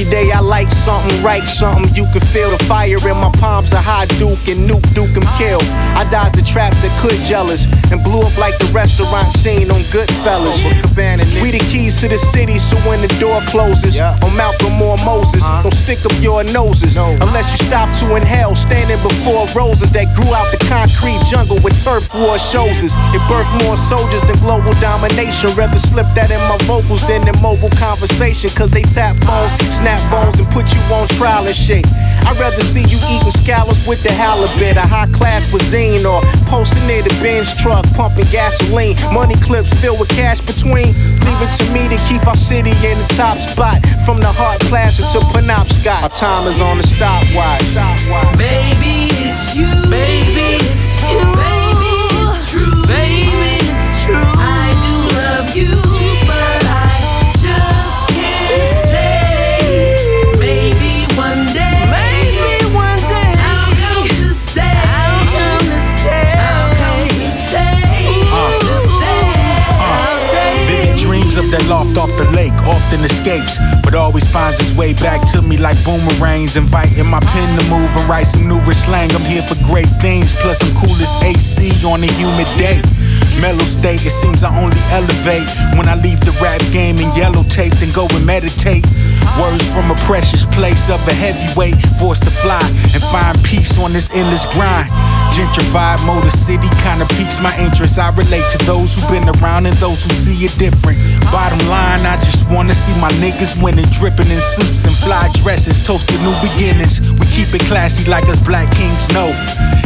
[0.00, 1.84] Every day I like something, write something.
[1.92, 3.76] You can feel the fire in my palms.
[3.76, 5.60] A high Duke and Nuke Duke and kill.
[5.92, 9.76] I dodged the trap that could jealous and blew up like the restaurant scene on
[9.92, 10.56] Goodfellas.
[11.44, 15.44] We the keys to the city, so when the door closes, on Malcolm or Moses,
[15.60, 18.56] don't stick up your noses unless you stop to inhale.
[18.56, 22.96] Standing before roses that grew out the concrete jungle with turf war shows us.
[23.12, 25.52] It birthed more soldiers than global domination.
[25.60, 29.89] Rather slip that in my vocals than in mobile conversation, cause they tap phones snap
[30.10, 31.86] bones and put you on trial and shit.
[32.26, 36.86] I'd rather see you eating scallops with the halibut, a high class cuisine, or posting
[36.86, 38.96] near the Benz truck pumping gasoline.
[39.12, 40.92] Money clips filled with cash between.
[40.94, 43.80] Leave it to me to keep our city in the top spot.
[44.04, 46.02] From the Hart Plaza to Penobscot.
[46.02, 47.64] Our time is on the stopwatch.
[48.36, 49.66] Baby, it's you.
[49.90, 51.59] Baby, it's you.
[71.50, 75.58] That loft off the lake often escapes, but always finds its way back to me
[75.58, 76.56] like boomerangs.
[76.56, 79.10] Inviting my pen to move and write some newer slang.
[79.12, 82.78] I'm here for great things, plus I'm cool as AC on a humid day.
[83.42, 87.42] Mellow state, it seems I only elevate when I leave the rap game in yellow
[87.44, 88.86] tape, then go and meditate.
[89.40, 92.60] Words from a precious place of a heavyweight, forced to fly
[92.92, 94.90] and find peace on this endless grind.
[95.32, 97.98] Gentrified Motor City kinda piques my interest.
[97.98, 100.98] I relate to those who've been around and those who see it different.
[101.32, 105.84] Bottom line, I just wanna see my niggas winning, dripping in suits and fly dresses,
[105.86, 107.00] toast to new beginnings.
[107.00, 109.32] We keep it classy like us black kings know.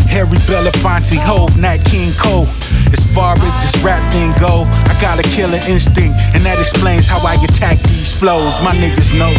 [0.08, 2.48] Harry Belafonte, Hove, Nat King Cole.
[2.92, 7.06] As far as this rap thing go, I got a killer instinct, and that explains
[7.06, 8.60] how I attack these flows.
[8.60, 9.23] My niggas know.
[9.24, 9.38] Baby,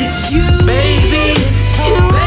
[0.00, 0.42] it's you.
[0.66, 2.25] Baby, it's you.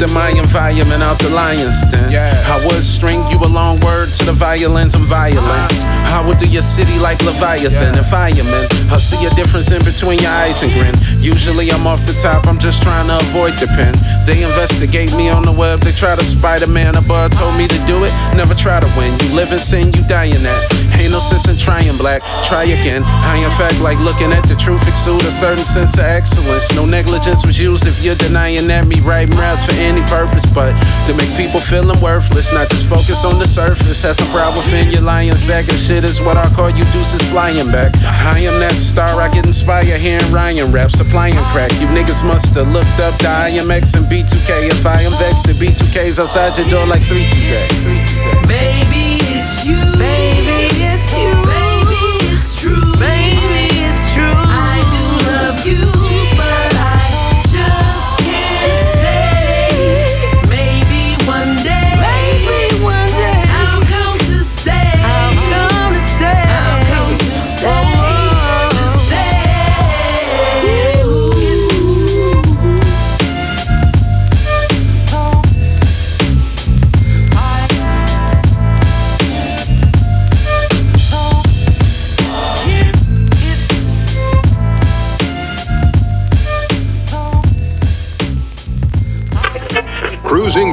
[0.00, 2.10] Empty my environment out the lion's den.
[2.10, 2.32] Yeah.
[2.46, 5.40] I would string you a long word to the violins, I'm violent.
[5.40, 6.22] Uh-huh.
[6.22, 8.66] I would do your city like Leviathan and fireman.
[8.90, 10.94] I see a difference in between your eyes and grin.
[11.20, 13.94] Usually I'm off the top, I'm just trying to avoid the pen.
[14.26, 16.96] They investigate me on the web, they try to Spider Man.
[16.96, 19.12] A bud told me to do it, never try to win.
[19.20, 20.90] You live in sin, you die in that.
[21.00, 23.02] Ain't no sense in trying black, try again.
[23.04, 26.74] I in fact like looking at the truth exude a certain sense of excellence.
[26.74, 30.70] No negligence was used if you're denying that me writing raps for any purpose, but
[31.06, 34.02] to make people feeling worthless, not just focus on the surface.
[34.02, 37.22] Has some pride within your lion sack and shit is what I call you deuces
[37.30, 37.90] flying back.
[38.06, 41.72] I am that star, I get inspired hearing Ryan rap, supplying crack.
[41.82, 44.70] You niggas must have looked up the IMX and B2K.
[44.70, 48.46] If I am vexed, the B2K's outside your door like 3-2K.
[48.46, 49.76] Baby, it's you.
[49.98, 51.69] Baby, it's you.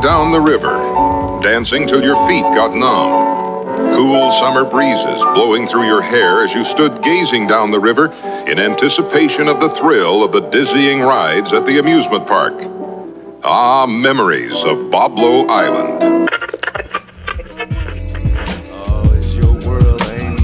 [0.01, 0.77] Down the river,
[1.41, 3.93] dancing till your feet got numb.
[3.93, 8.11] Cool summer breezes blowing through your hair as you stood gazing down the river
[8.45, 12.53] in anticipation of the thrill of the dizzying rides at the amusement park.
[13.43, 16.29] Ah, memories of Boblo Island.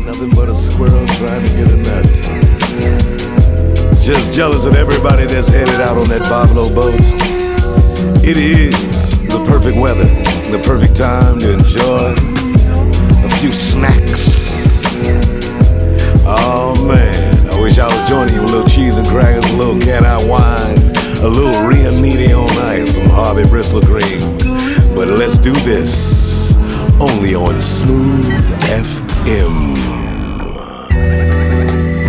[0.04, 2.06] Nothing but a squirrel trying to get a nut.
[4.02, 7.00] Just jealous of everybody that's headed out on that Boblo boat.
[8.26, 10.06] It is the perfect weather,
[10.52, 12.14] the perfect time to enjoy
[13.26, 14.86] a few snacks.
[16.26, 19.58] Oh man, I wish I was joining you with a little cheese and crackers, a
[19.58, 20.78] little can of wine,
[21.24, 24.22] a little Riunite on ice, some Harvey Bristol cream.
[24.94, 26.54] But let's do this
[27.02, 28.26] only on Smooth
[28.70, 30.03] FM.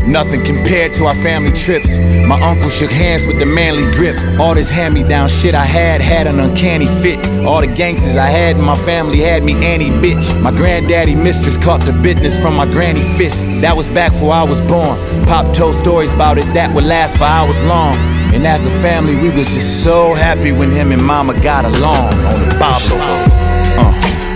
[0.07, 1.99] Nothing compared to our family trips.
[2.29, 4.19] My uncle shook hands with the manly grip.
[4.39, 7.19] All this hand me down shit I had had an uncanny fit.
[7.47, 10.41] All the gangsters I had in my family had me anti bitch.
[10.43, 13.41] My granddaddy mistress caught the business from my granny fist.
[13.63, 14.99] That was back before I was born.
[15.27, 17.95] Pop told stories about it that would last for hours long.
[18.35, 22.13] And as a family, we was just so happy when him and mama got along
[22.25, 22.55] on the.
[23.01, 23.44] Uh.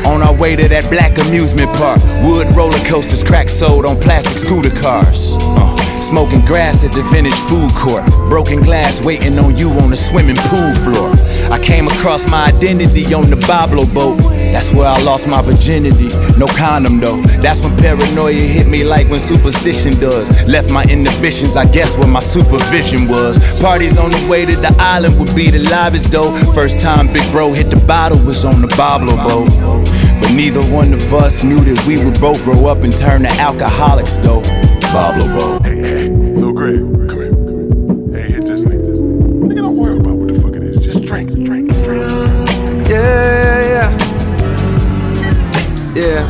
[0.08, 4.38] On our way to that black amusement park, wood roller coasters, crack sold on plastic
[4.38, 5.36] scooter cars.
[5.38, 5.67] Uh,
[6.02, 10.36] smoking grass at the vintage food court, broken glass waiting on you on the swimming
[10.36, 11.10] pool floor.
[11.50, 14.18] I came across my identity on the Boblo boat.
[14.52, 16.08] That's where I lost my virginity.
[16.38, 17.20] No condom though.
[17.42, 20.28] That's when paranoia hit me like when superstition does.
[20.46, 23.38] Left my inhibitions, I guess where my supervision was.
[23.60, 26.34] Parties on the way to the island would be the livest though.
[26.52, 29.48] First time Big Bro hit the bottle was on the Boblo boat.
[30.20, 33.30] But neither one of us knew that we would both grow up and turn to
[33.40, 34.42] alcoholics though.
[34.92, 35.66] Boblo boat.
[35.66, 38.22] Hey, hey, Lil Greg, come here, come here.
[38.22, 38.84] Hey, hit this nigga.
[38.86, 39.00] This.
[39.00, 40.78] Nigga, don't worry about what the fuck it is.
[40.78, 42.88] Just drink, drink, drink.
[42.88, 43.90] Yeah, yeah,
[45.94, 46.24] yeah.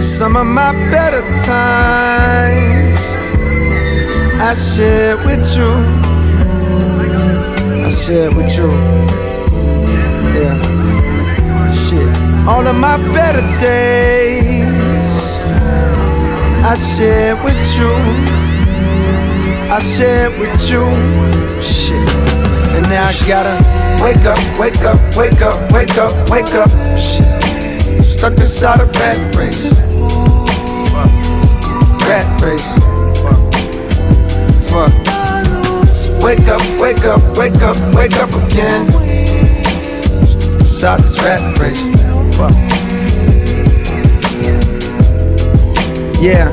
[0.00, 3.00] Some of my better times
[4.40, 5.72] I shared with you.
[7.86, 8.68] I shared with you.
[10.36, 10.56] Yeah.
[11.72, 12.10] Shit.
[12.46, 14.39] All of my better days
[16.70, 17.90] I shared with you.
[19.68, 20.86] I shared with you.
[21.60, 22.08] Shit.
[22.76, 23.58] And now I gotta
[24.00, 26.70] wake up, wake up, wake up, wake up, wake up.
[26.96, 28.04] Shit.
[28.04, 29.72] Stuck inside a rat race.
[32.06, 32.78] Rat race.
[34.70, 34.92] Fuck.
[36.22, 38.86] Wake up, wake up, wake up, wake up again.
[40.60, 41.82] Inside this rat race.
[42.36, 42.69] Fuck.
[46.20, 46.50] Yeah.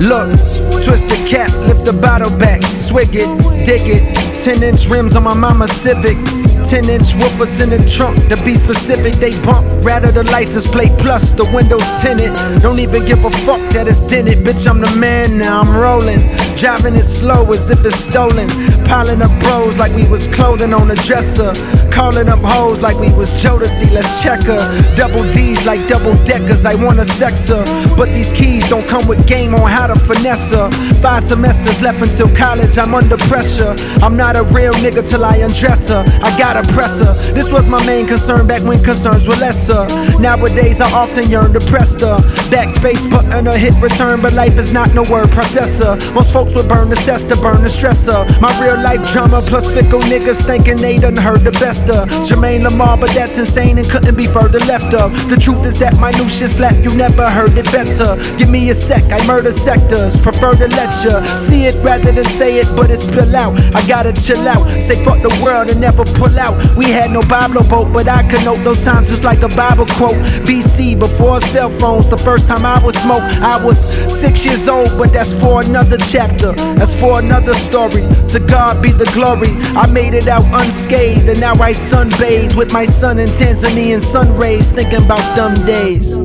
[0.00, 0.32] Look,
[0.80, 3.28] twist the cap, lift the bottle back, swig it,
[3.66, 4.00] dig it.
[4.40, 6.16] 10 inch rims on my mama Civic.
[6.64, 9.68] 10 inch woofers in the trunk, to be specific, they bump.
[9.84, 12.32] Rather the license plate plus the windows tinted.
[12.62, 14.44] Don't even give a fuck that it's tinted.
[14.44, 16.20] Bitch, I'm the man now, I'm rolling.
[16.56, 18.48] Driving it slow as if it's stolen.
[18.88, 21.52] Piling up bros like we was clothing on a dresser.
[21.92, 24.64] Calling up hoes like we was Jodeci, let's check her.
[24.96, 27.60] Double D's like double deckers, I wanna sex her.
[28.00, 30.72] But these keys don't come with game on how to finesse her.
[31.04, 33.76] Five semesters left until college, I'm under pressure.
[34.00, 36.00] I'm not a real nigga till I undress her.
[36.24, 37.12] I gotta press her.
[37.36, 39.84] This was my main concern back when concerns were lesser.
[40.16, 42.16] Nowadays, I often yearn to press the
[42.48, 45.92] backspace button or hit return, but life is not no word processor.
[46.14, 48.24] Most folks would burn the cess to burn the stressor.
[48.40, 52.66] My real life drama plus fickle niggas thinking they done heard the best of Jermaine
[52.66, 55.14] Lamar, but that's insane and couldn't be further left of.
[55.30, 58.18] The truth is that my new shit slap, you never heard it better.
[58.36, 61.20] Give me a sec, I murder sectors, prefer to let lecture.
[61.36, 63.52] See it rather than say it, but it spill out.
[63.74, 66.56] I gotta chill out, say fuck the world and never pull out.
[66.76, 69.86] We had no Boblo boat, but I could note those times just like a Bible
[69.98, 70.18] quote.
[70.48, 74.96] BC, before cell phones, the first time I was smoke, I was six years old,
[74.98, 76.52] but that's for another chapter.
[76.78, 78.04] That's for another story.
[78.32, 79.48] To God be the glory.
[79.76, 84.36] I made it out unscathed, and now I sunbathe with my son in Tanzanian sun
[84.36, 86.16] rays, thinking about them days.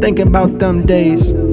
[0.00, 1.47] Thinking about them days.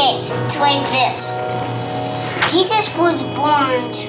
[0.00, 1.44] Okay, it's like this.
[2.50, 4.08] Jesus was born to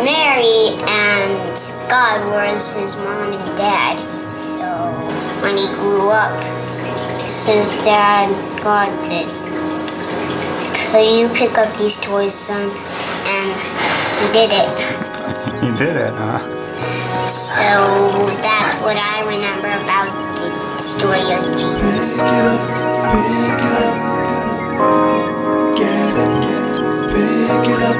[0.00, 1.36] Mary and
[1.92, 3.98] God was his mom and dad.
[4.38, 4.64] So
[5.44, 6.32] when he grew up,
[7.44, 8.32] his dad,
[8.64, 9.28] God said,
[10.88, 12.70] Could you pick up these toys, son?
[13.28, 13.52] And
[14.16, 14.70] he did it.
[15.62, 16.38] You did it, huh?
[17.26, 17.60] So
[18.40, 20.10] that's what I remember about
[20.40, 22.20] the story of Jesus.
[27.72, 27.99] It up,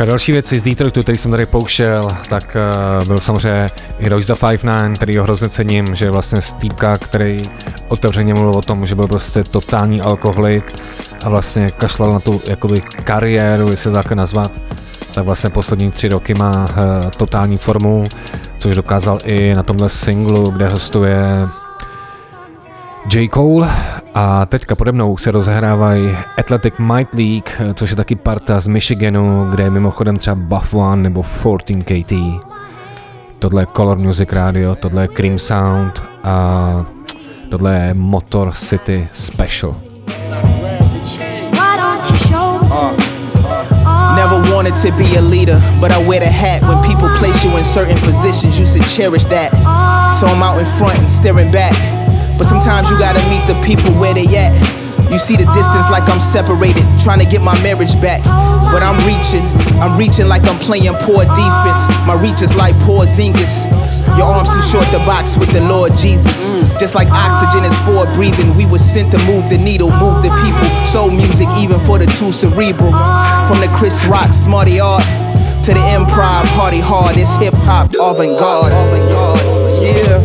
[0.00, 2.56] A další věci z Detroitu, který jsem tady pouštěl, tak
[3.00, 6.98] uh, byl samozřejmě i Royce the 59, který ho hrozně cením, že je vlastně stýpka,
[6.98, 7.42] který
[7.88, 10.72] otevřeně mluvil o tom, že byl prostě totální alkoholik
[11.24, 14.52] a vlastně kašlal na tu jakoby kariéru, jestli to tak nazvat,
[15.14, 18.04] tak vlastně poslední tři roky má uh, totální formu,
[18.58, 21.46] což dokázal i na tomhle singlu, kde hostuje
[23.14, 23.28] J.
[23.28, 23.70] Cole
[24.20, 29.50] a teďka pode mnou se rozehrávají Athletic Might League, což je taky parta z Michiganu,
[29.50, 32.40] kde je mimochodem třeba Buff One nebo 14KT.
[33.38, 36.84] Tohle je Color Music Radio, tohle je Cream Sound a
[37.50, 39.74] tohle je Motor City Special.
[44.14, 47.56] Never wanted to be a leader, but I wear the hat when people place you
[47.56, 48.58] in certain positions.
[48.58, 49.50] You should cherish that.
[50.14, 51.99] So I'm out in front and staring back.
[52.40, 54.56] But sometimes you gotta meet the people where they at.
[55.12, 58.24] You see the distance like I'm separated, trying to get my marriage back.
[58.72, 59.44] But I'm reaching,
[59.76, 61.84] I'm reaching like I'm playing poor defense.
[62.08, 63.68] My reach is like Porzingis.
[64.16, 66.48] Your arms too short to box with the Lord Jesus.
[66.80, 70.32] Just like oxygen is for breathing, we were sent to move the needle, move the
[70.40, 70.64] people.
[70.86, 72.96] Soul music, even for the too cerebral.
[73.44, 75.04] From the Chris Rock, Smarty Art
[75.64, 78.72] to the improv, Hardy Hard, it's hip hop, avant garde.
[79.82, 80.22] Yeah,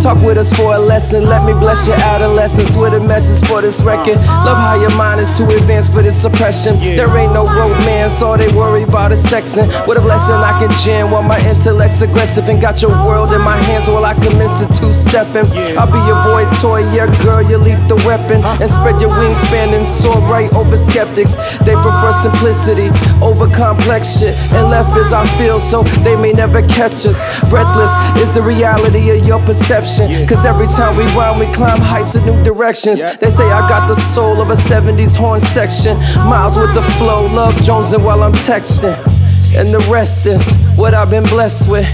[0.00, 1.24] Talk with us for a lesson.
[1.24, 4.14] Let me bless your adolescence with a message for this record.
[4.46, 6.78] Love how your mind is too advanced for this suppression.
[6.78, 9.66] There ain't no romance, all they worry about is sexing.
[9.88, 13.40] What a blessing I can jam while my intellect's aggressive and got your world in
[13.42, 15.50] my hands while I commence to two stepping.
[15.76, 18.38] I'll be your boy toy, your girl, you lead the weapon.
[18.38, 18.62] Uh-huh.
[18.62, 21.34] And spread your wingspan and soar right over skeptics.
[21.66, 22.22] They prefer uh-huh.
[22.22, 22.88] simplicity
[23.18, 24.38] over complex shit.
[24.54, 27.18] And left as I feel, so they may never catch us.
[27.50, 27.90] Breathless
[28.22, 29.87] is the reality of your perception.
[30.28, 33.02] Cause every time we rhyme, we climb heights in new directions.
[33.16, 35.96] They say I got the soul of a 70s horn section.
[36.28, 38.96] Miles with the flow, love Jonesing while I'm texting.
[39.56, 41.86] And the rest is what I've been blessed with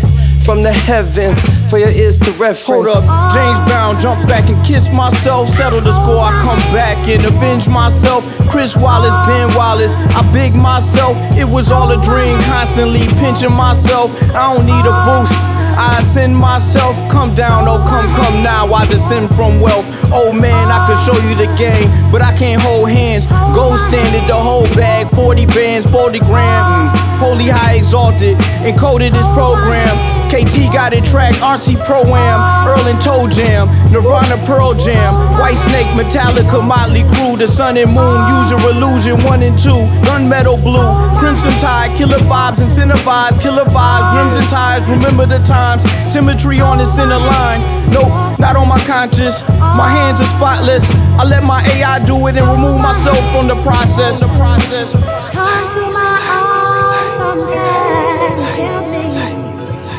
[0.45, 1.41] from the heavens
[1.71, 2.67] for your ears to reference.
[2.67, 5.49] Hold up, James Brown, jump back and kiss myself.
[5.51, 8.25] Settle the score, I come back and avenge myself.
[8.51, 11.17] Chris Wallace, Ben Wallace, I big myself.
[11.39, 14.11] It was all a dream, constantly pinching myself.
[14.35, 15.33] I don't need a boost.
[15.77, 18.73] I ascend myself, come down, oh come, come now.
[18.73, 19.87] I descend from wealth.
[20.13, 23.27] Oh man, I could show you the game, but I can't hold hands.
[23.55, 26.65] Gold standard, the whole bag, 40 bands, 40 gram.
[26.65, 27.19] Mm.
[27.19, 30.14] Holy high exalted, encoded this program.
[30.35, 36.61] KT got it tracked, RC Pro Am, Earl and ToeJam, Nirvana Pearl Jam, Whitesnake, Metallica,
[36.61, 39.71] Motley Crue, The Sun and Moon, User Illusion 1 and 2,
[40.03, 45.85] Gunmetal Blue, Crimson Tide, Killer Vibes, Incentivized, Killer Vibes, Rims and Ties, Remember the Times,
[46.13, 47.61] Symmetry on the center line.
[47.93, 50.85] Nope, not on my conscience, my hands are spotless.
[51.15, 54.19] I let my AI do it and remove myself from the process.
[54.19, 54.95] The process.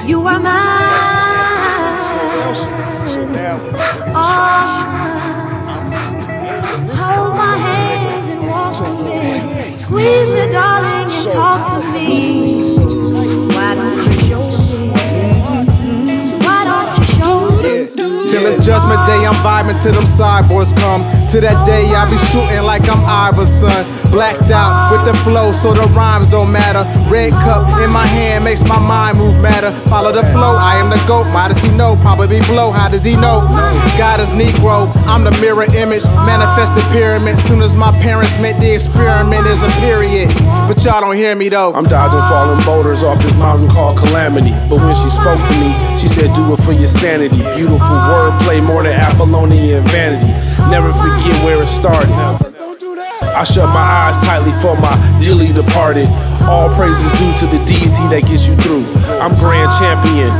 [0.05, 1.97] You are mine.
[3.07, 3.57] So now,
[6.95, 9.77] Hold my hand and walk with me.
[9.79, 12.63] Squeeze me, darling, and talk to me.
[13.55, 14.93] Why don't you show me?
[16.45, 18.29] Why don't you show me?
[18.29, 21.01] Till it's judgment day, I'm vibing till them cyborgs come.
[21.35, 23.83] To that day, I be shooting like I'm Iverson.
[24.07, 26.87] Blacked out with the flow, so the rhymes don't matter.
[27.11, 29.75] Red cup in my hand makes my mind move matter.
[29.91, 31.27] Follow the flow, I am the goat.
[31.35, 31.99] Why does he know?
[31.99, 32.71] Probably blow.
[32.71, 33.43] How does he know?
[33.99, 36.07] God is Negro, I'm the mirror image.
[36.23, 37.37] Manifested pyramid.
[37.51, 40.31] Soon as my parents met the experiment is a period.
[40.71, 41.73] But y'all don't hear me though.
[41.73, 44.55] I'm dodging falling boulders off this mountain called Calamity.
[44.71, 47.43] But when she spoke to me, she said, Do it for your sanity.
[47.59, 50.44] Beautiful wordplay, more than Apollonian vanity.
[50.69, 52.11] Never forget where it started.
[53.21, 56.07] I shut my eyes tightly for my dearly departed.
[56.47, 58.85] All praises due to the deity that gets you through.
[59.19, 60.31] I'm grand champion,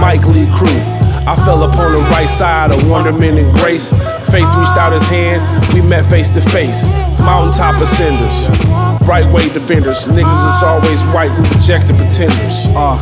[0.00, 0.80] Mic League Crew.
[1.26, 3.90] I fell upon the right side of wonderment and grace.
[4.30, 5.40] Faith reached out his hand,
[5.74, 6.86] we met face to face.
[7.20, 8.48] Mountaintop ascenders,
[9.06, 10.06] right way defenders.
[10.06, 12.66] Niggas is always right, we reject the pretenders.
[12.74, 12.98] Uh.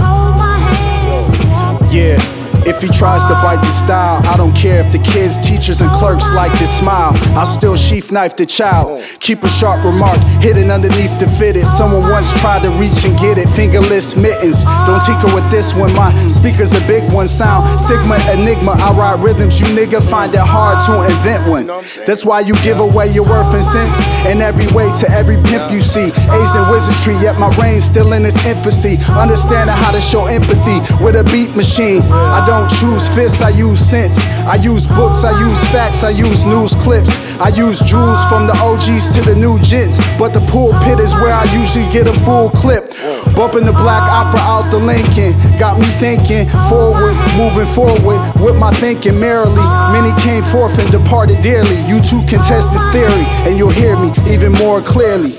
[1.90, 2.37] Yeah.
[2.68, 5.90] If he tries to bite the style, I don't care if the kids, teachers, and
[5.92, 7.12] clerks like to smile.
[7.32, 9.02] I'll still sheath knife the child.
[9.20, 11.66] Keep a sharp remark hidden underneath the fitted.
[11.66, 14.64] Someone once tried to reach and get it, fingerless mittens.
[14.84, 17.26] Don't tinker with this one, my speaker's a big one.
[17.26, 18.72] Sound Sigma Enigma.
[18.72, 21.66] I ride rhythms, you nigga find it hard to invent one.
[22.06, 25.72] That's why you give away your worth and sense in every way to every pimp
[25.72, 26.12] you see.
[26.36, 28.98] A's and wizardry, yet my reign's still in its infancy.
[29.16, 32.02] Understanding how to show empathy with a beat machine.
[32.12, 34.18] I don't choose fists, I use sense.
[34.48, 37.10] I use books, I use facts, I use news clips.
[37.38, 39.98] I use jewels from the OGs to the new gents.
[40.18, 42.94] But the pulpit is where I usually get a full clip.
[43.36, 45.32] Bumping the black opera out the Lincoln.
[45.58, 49.62] Got me thinking forward, moving forward with my thinking merrily.
[49.92, 51.76] Many came forth and departed dearly.
[51.86, 55.38] You two can test this theory, and you'll hear me even more clearly.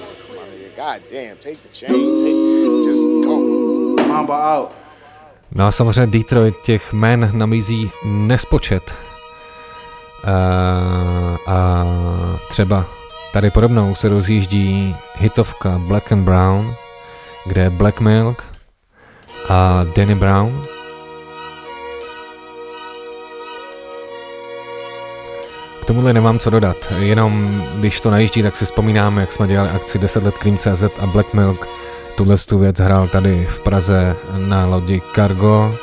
[0.76, 3.96] God damn, take the chain, take, just go.
[4.08, 4.79] Mamba out.
[5.52, 8.96] No a samozřejmě Detroit těch men namízí nespočet.
[10.24, 11.86] Uh, a
[12.50, 12.86] třeba
[13.34, 16.76] tady podobnou se rozjíždí hitovka Black and Brown,
[17.46, 18.44] kde je Black Milk
[19.50, 20.64] a Danny Brown.
[25.82, 29.70] K tomuhle nemám co dodat, jenom když to najíždí, tak si vzpomínám, jak jsme dělali
[29.70, 31.68] akci 10 let Cream CZ a Black Milk
[32.20, 35.76] tuhle tu věc hrál tady v Praze na lodi Cargo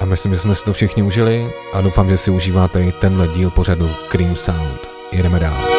[0.00, 3.28] a myslím, že jsme si to všichni užili a doufám, že si užíváte i tenhle
[3.28, 4.80] díl pořadu Cream Sound.
[5.12, 5.75] Jedeme dál.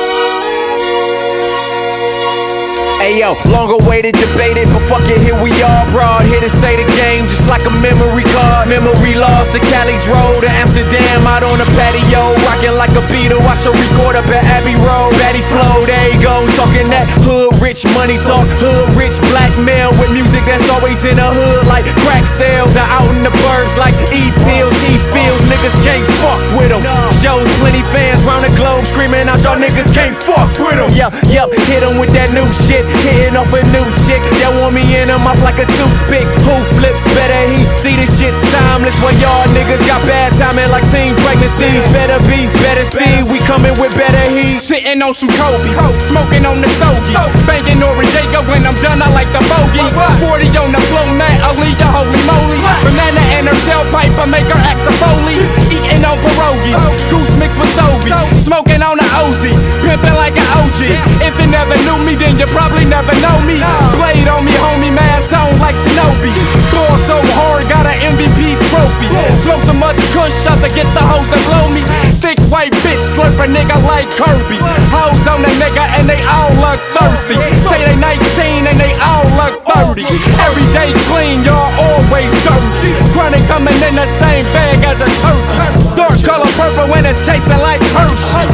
[2.98, 6.26] Hey yo, long awaited, debated, but fuck it, here we are, broad.
[6.26, 8.74] Here to say the game just like a memory card.
[8.74, 12.34] Memory lost to Cali Road to Amsterdam out on a patio.
[12.50, 15.14] Rocking like a Beatle, I should record up at Abbey Road.
[15.22, 18.50] Betty Flow, there you go, talking that hood rich money talk.
[18.58, 22.74] Hood rich blackmail with music that's always in the hood like crack sales.
[22.74, 25.38] Are out in the burbs like E pills, he feels.
[25.46, 26.82] Niggas can't fuck with him.
[27.22, 30.90] Shows plenty fans round the globe screaming out, y'all niggas can't fuck with him.
[30.98, 32.87] Yep, yep, hit him with that new shit.
[33.04, 36.28] Hitting off a new chick that want me in her mouth like a toothpick.
[36.44, 37.42] Who flips better?
[37.48, 38.98] He see this shit's timeless.
[39.04, 41.84] When y'all niggas got bad timing like teen pregnancies.
[41.96, 43.24] Better be, better see.
[43.28, 44.60] We coming with better heat.
[44.60, 45.72] Sitting on some Kobe,
[46.08, 47.16] smoking on the stogie,
[47.48, 49.02] banging Noriega when I'm done.
[49.02, 49.88] I like the bogey.
[50.22, 52.60] 40 on the flow, Matt Aaliyah, holy moly.
[52.84, 55.40] Banana in her tailpipe, I make her act a foley.
[55.74, 56.78] Eating on pierogies,
[57.10, 58.12] goose mixed with Sovi,
[58.42, 60.82] smoking on the Ozy, pimping like an OG.
[61.24, 63.58] If you never knew me, then you probably never know me.
[63.98, 66.34] Blade on me, homie, mask on like Shinobi.
[66.70, 69.08] Ball so hard, got an MVP trophy.
[69.42, 71.82] Smoke so much kush, I forget the hoes that blow me.
[72.22, 74.60] Thick white bitch, slurp a nigga like Kirby.
[74.94, 77.38] Hoes on a nigga and they all look thirsty.
[77.70, 80.04] Say they 19 and they all look 30.
[80.44, 82.92] Every day clean, y'all always dirty.
[83.14, 85.96] Chronic coming in the same bag as a turkey.
[85.96, 88.48] Dark color purple when it's tasting like Hershey.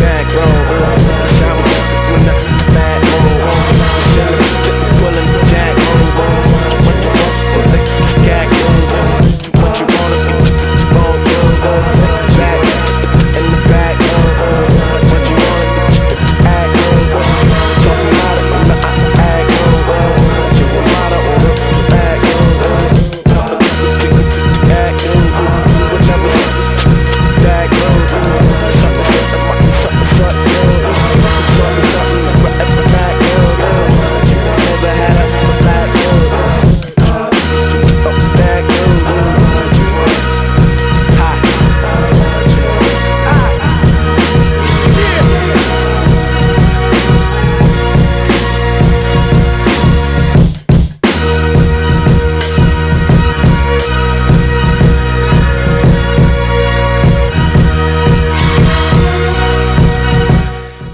[0.00, 1.09] Back row,
[4.30, 4.69] pulling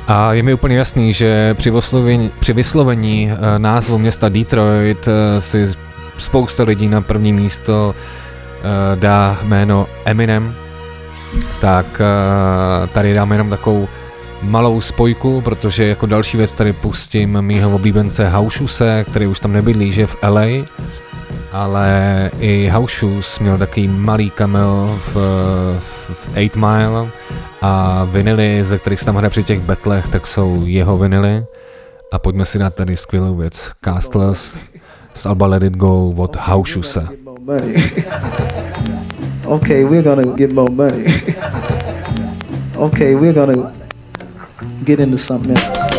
[0.07, 5.40] A je mi úplně jasný, že při, vyslovení, při vyslovení eh, názvu města Detroit eh,
[5.40, 5.72] si
[6.18, 10.54] spousta lidí na první místo eh, dá jméno Eminem,
[11.61, 12.02] tak
[12.92, 13.88] tady dáme jenom takovou
[14.42, 19.92] malou spojku, protože jako další věc tady pustím mýho oblíbence Haušuse, který už tam nebydlí,
[19.92, 20.46] že v LA,
[21.57, 25.14] ale i Haušus měl takový malý cameo v,
[25.78, 27.11] v, v 8 Mile
[27.62, 31.44] a vinily, ze kterých se tam hraje při těch betlech, tak jsou jeho vinily.
[32.12, 33.70] A pojďme si dát tady skvělou věc.
[33.84, 34.59] Castles
[35.14, 37.09] z Alba Let It Go od Haušuse.
[37.40, 37.74] money.
[39.46, 41.07] okay, we're gonna get more money.
[42.76, 43.72] okay, we're gonna
[44.84, 45.95] get into something else.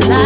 [0.00, 0.25] Better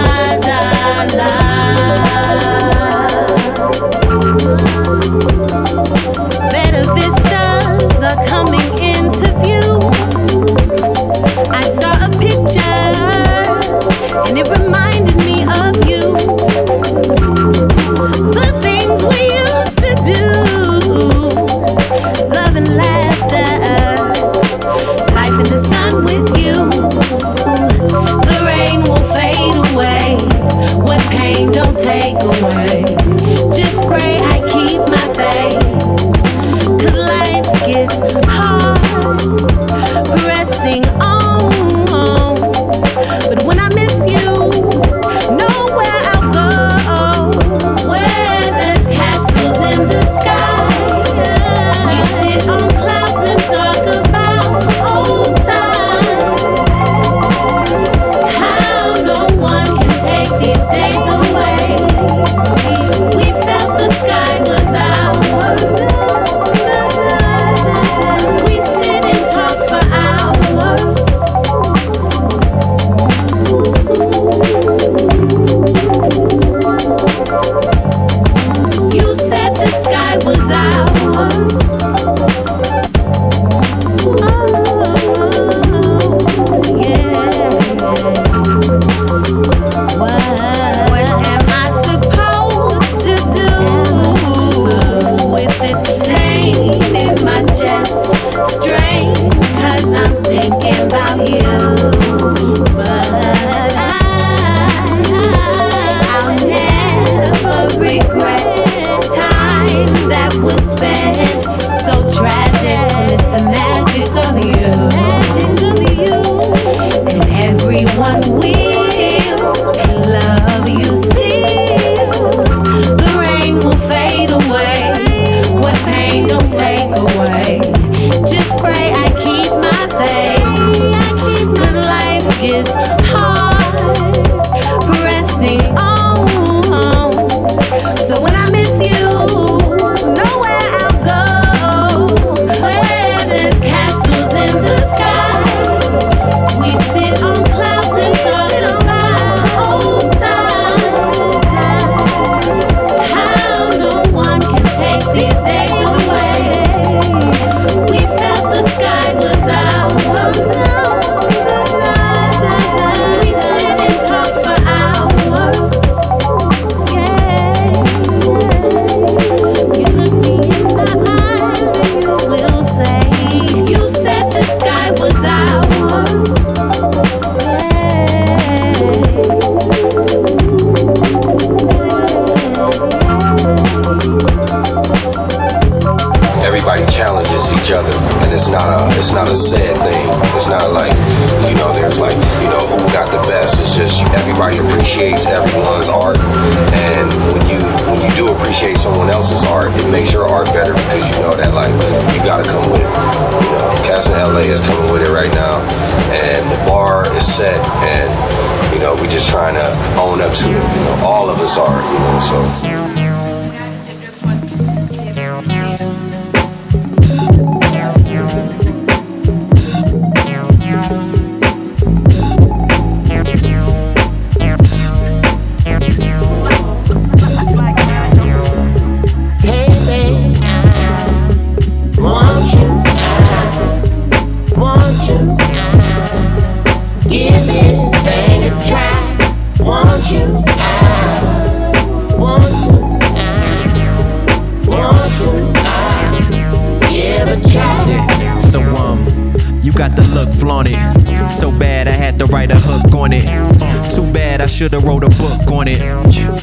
[254.60, 255.80] should've wrote a book on it.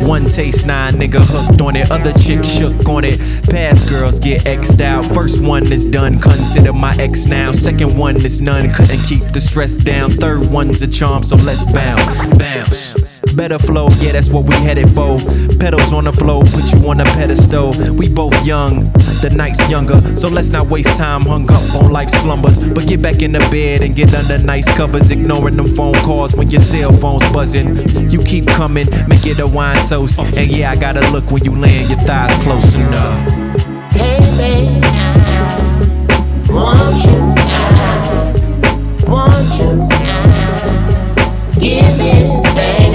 [0.02, 1.92] One taste, nine nigga hooked on it.
[1.92, 3.20] Other chick shook on it.
[3.48, 5.06] Past girls get X'd out.
[5.06, 7.52] First one is done, consider my ex now.
[7.52, 10.10] Second one is none, couldn't keep the stress down.
[10.10, 13.07] Third one's a charm, so let's bounce, bounce.
[13.38, 15.16] Better flow, yeah, that's what we headed for.
[15.60, 17.70] Pedals on the floor, put you on a pedestal.
[17.94, 18.86] We both young,
[19.22, 22.58] the night's younger, so let's not waste time hung up on life slumbers.
[22.58, 26.36] But get back in the bed and get under nice covers, ignoring them phone calls
[26.36, 27.78] when your cell phone's buzzing.
[28.10, 30.18] You keep coming, make it a wine toast.
[30.18, 33.20] And yeah, I gotta look when you land your thighs close enough.
[33.94, 34.84] Hey, babe,
[36.50, 37.22] want you,
[39.08, 40.08] want you.
[41.60, 42.87] Give thing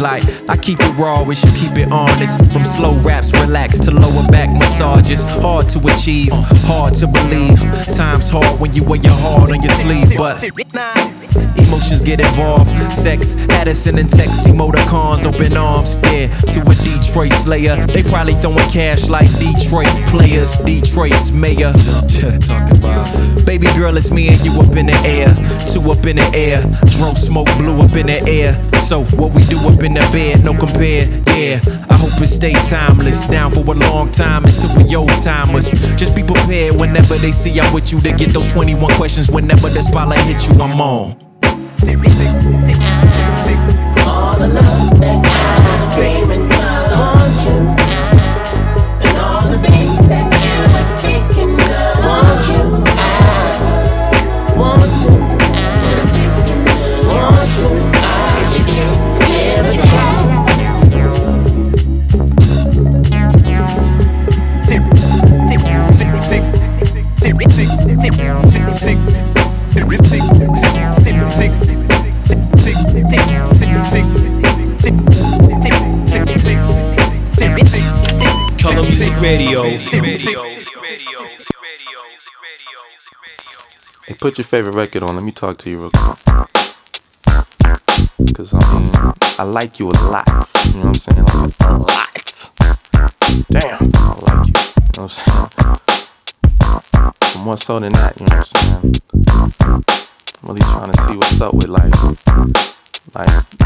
[0.00, 2.38] like I keep it raw, wish you keep it honest.
[2.52, 5.24] From slow raps, relax to lower back massages.
[5.24, 7.60] Hard to achieve, hard to believe.
[7.94, 10.42] Times hard when you wear your heart on your sleeve, but
[11.56, 12.70] emotions get involved.
[12.92, 15.96] Sex, Addison and Tex, emoticons, open arms.
[16.10, 17.76] Yeah, to a Detroit slayer.
[17.86, 20.58] They probably throwing cash like Detroit players.
[20.58, 21.72] Detroit's mayor.
[22.40, 23.08] Talking about.
[23.46, 25.28] Baby girl, it's me and you up in the air.
[25.66, 26.62] Two up in the air.
[26.98, 28.54] Drove smoke blew up in the air.
[28.78, 31.06] So what we do up in the bed, no compare.
[31.36, 33.26] Yeah, I hope it stay timeless.
[33.28, 35.70] Down for a long time until we old timers.
[35.96, 39.30] Just be prepared whenever they see I'm with you to get those 21 questions.
[39.30, 41.29] Whenever the spotlight hit you, I'm on.
[44.06, 45.29] All the love that
[84.20, 85.14] put your favorite record on.
[85.14, 86.18] Let me talk to you real quick.
[88.34, 88.90] Cause I mean,
[89.38, 90.28] I like you a lot.
[90.66, 91.24] You know what I'm saying?
[91.24, 92.50] Like a lot.
[93.48, 94.52] Damn, I like you.
[94.56, 94.62] You
[94.96, 95.48] know what I'm saying?
[97.44, 98.94] More so than that, you know what I'm saying?
[100.42, 101.94] I'm really trying to see what's up with like,
[103.14, 103.59] like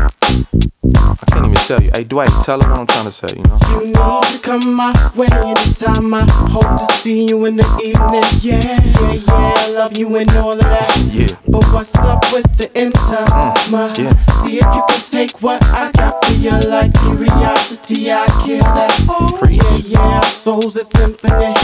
[1.54, 1.90] Even tell you.
[1.94, 3.58] Hey, Dwight, tell her what I'm trying to say, you know?
[3.70, 6.12] You need to come my way anytime.
[6.12, 8.24] I hope to see you in the evening.
[8.40, 9.22] Yeah, yeah, yeah.
[9.28, 11.08] I love you and all of that.
[11.12, 11.28] Yeah.
[11.46, 13.54] But what's up with the intima?
[13.94, 14.20] Mm, yeah.
[14.22, 16.50] See if you can take what I got for you.
[16.50, 19.06] Like curiosity, I kill that.
[19.08, 20.00] Oh, yeah, yeah.
[20.00, 21.54] Our souls a symphony.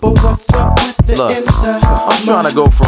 [0.00, 1.18] But what's up with the Mm.
[1.18, 1.36] Look?
[1.64, 2.86] I'm trying to go from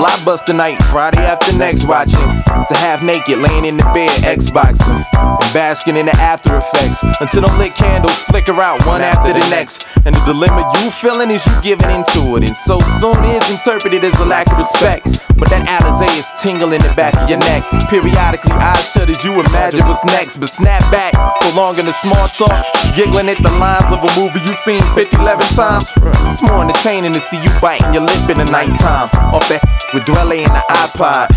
[0.00, 5.52] blockbuster night, Friday after next watching, to half naked laying in the bed, Xboxing, and
[5.52, 9.86] basking in the after effects until the lit candles flicker out one after the next.
[10.04, 14.04] And the dilemma you feeling is you giving into it, and so soon is interpreted
[14.04, 15.20] as a lack of respect.
[15.36, 17.64] But that Alizé is tingling in the back of your neck.
[17.92, 22.64] Periodically, eyes shut as you imagine what's next, but snap back, prolonging the small talk,
[22.96, 25.92] giggling at the lines of a movie you've seen 50, 11 times.
[26.32, 29.12] It's more entertaining to see you biting your lip in the nighttime.
[29.32, 29.60] Off that
[29.92, 31.28] with Dwele in the iPod.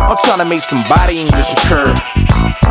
[0.00, 1.94] I'm trying to make some body English occur.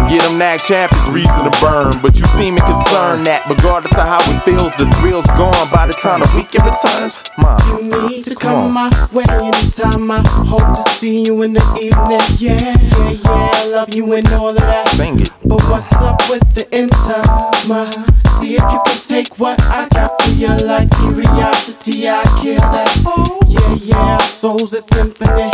[0.10, 1.02] Get them Nag Champa
[1.32, 1.94] incense to burn.
[2.02, 5.94] But you seem concerned that regardless of how it feels, the thrill's gone by the
[5.94, 7.24] time the weekend returns.
[7.38, 10.12] Mom, You need to come come my way anytime.
[10.12, 12.22] I hope to see you in the evening.
[12.38, 13.52] Yeah, yeah, yeah.
[13.54, 14.88] I love you and all of that.
[14.90, 15.30] Sing it.
[15.46, 17.92] But what's up with the intima?
[18.40, 20.48] See if you can take what I got for you.
[20.68, 22.90] Like curiosity, I kill that.
[23.06, 24.18] Oh, yeah, yeah.
[24.20, 25.52] Souls a symphony.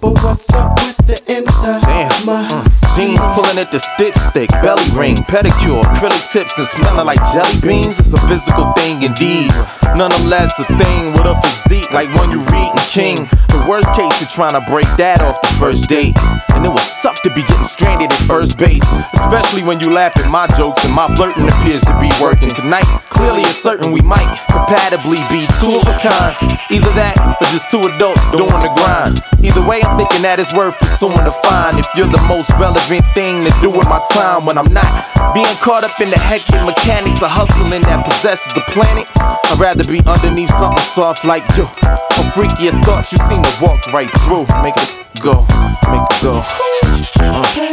[0.00, 1.82] But what's up with the intima?
[1.82, 2.10] Damn.
[2.10, 2.81] Mm.
[2.94, 7.56] Jeans pulling at the stitch stick, belly ring, pedicure, acrylic tips, and smelling like jelly
[7.62, 7.98] beans.
[7.98, 9.50] It's a physical thing indeed.
[9.96, 13.16] Nonetheless, a thing with a physique like one you read in King.
[13.48, 16.16] The worst case, you're trying to break that off the first date.
[16.52, 18.84] And it would suck to be getting stranded at first base.
[19.16, 22.88] Especially when you laugh at my jokes and my flirting appears to be working tonight.
[23.08, 26.36] Clearly, it's certain we might compatibly be two of a kind.
[26.68, 29.16] Either that or just two adults doing the grind.
[29.40, 32.81] Either way, I'm thinking that it's worth pursuing to find if you're the most relevant
[32.88, 34.84] thing to do with my time when I'm not
[35.34, 39.06] being caught up in the hectic mechanics of hustling that possesses the planet.
[39.16, 41.64] I'd rather be underneath something soft like you.
[41.64, 44.46] A freakiest thoughts you seem to walk right through.
[44.62, 45.46] Make it go,
[45.90, 46.42] make it go.
[47.20, 47.72] Uh.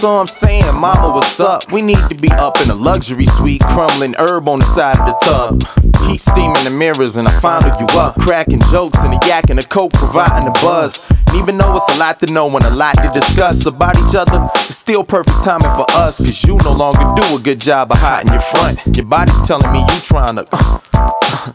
[0.00, 1.70] So I'm saying, mama, what's up?
[1.70, 5.04] We need to be up in a luxury suite, crumbling herb on the side of
[5.04, 6.08] the tub.
[6.08, 8.18] Heat steaming the mirrors, and I fondle you up.
[8.18, 11.06] Cracking jokes and a yak and a coke, providing the buzz.
[11.10, 14.14] And even though it's a lot to know and a lot to discuss about each
[14.14, 16.16] other, it's still perfect timing for us.
[16.16, 18.96] Cause you no longer do a good job of hiding your front.
[18.96, 20.48] Your body's telling me you trying to.
[20.50, 21.52] Uh, uh,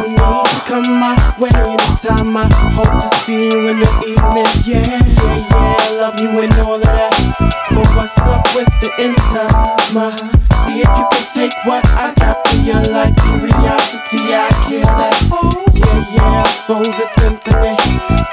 [0.00, 2.36] You to come my way anytime.
[2.36, 4.48] I hope to see you in the evening.
[4.64, 6.00] Yeah, yeah, yeah.
[6.00, 7.12] Love you and all of that.
[7.70, 9.90] But what's up with the intima?
[9.94, 10.16] Uh?
[10.64, 12.80] See if you can take what I got for you.
[12.92, 15.16] Like curiosity, I kill that.
[15.74, 16.42] Yeah, yeah.
[16.44, 17.76] Souls a symphony.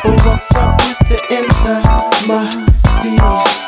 [0.04, 2.08] But what's up with the intima?
[2.30, 2.78] Uh?
[3.62, 3.67] See.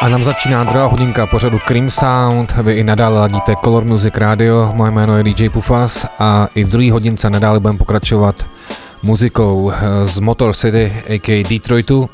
[0.00, 2.52] A nám začíná druhá hodinka pořadu Cream Sound.
[2.62, 6.68] Vy i nadále ladíte Color Music Radio, moje jméno je DJ Pufas a i v
[6.68, 8.46] druhé hodince nadále budeme pokračovat
[9.02, 9.72] muzikou
[10.04, 11.44] z Motor City, a.k.a.
[11.50, 12.08] Detroitu.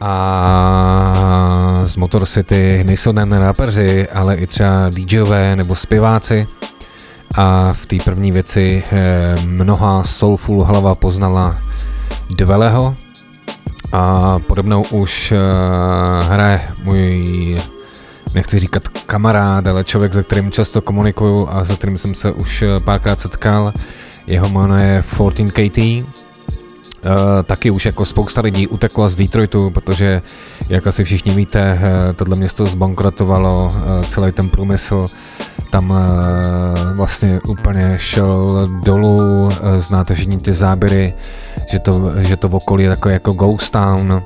[0.00, 6.46] A z Motor City nejsou jen rapeři, ale i třeba DJové nebo zpěváci.
[7.34, 11.58] A v té první věci eh, mnoha soulful hlava poznala
[12.30, 12.96] Dveleho,
[13.92, 17.58] a podobnou už uh, hraje můj,
[18.34, 22.62] nechci říkat kamarád, ale člověk, se kterým často komunikuju a se kterým jsem se už
[22.62, 23.72] eh, párkrát setkal.
[24.26, 26.04] Jeho jméno je 14KT.
[26.04, 27.12] Uh,
[27.44, 30.22] taky už jako spousta lidí uteklo z Detroitu, protože,
[30.68, 35.06] jak asi všichni víte, uh, tohle město zbankrotovalo, uh, celý ten průmysl
[35.70, 35.94] tam
[36.94, 41.14] vlastně úplně šel dolů, znáte všichni ty záběry,
[41.66, 44.22] že to, že to v okolí je takové jako ghost town,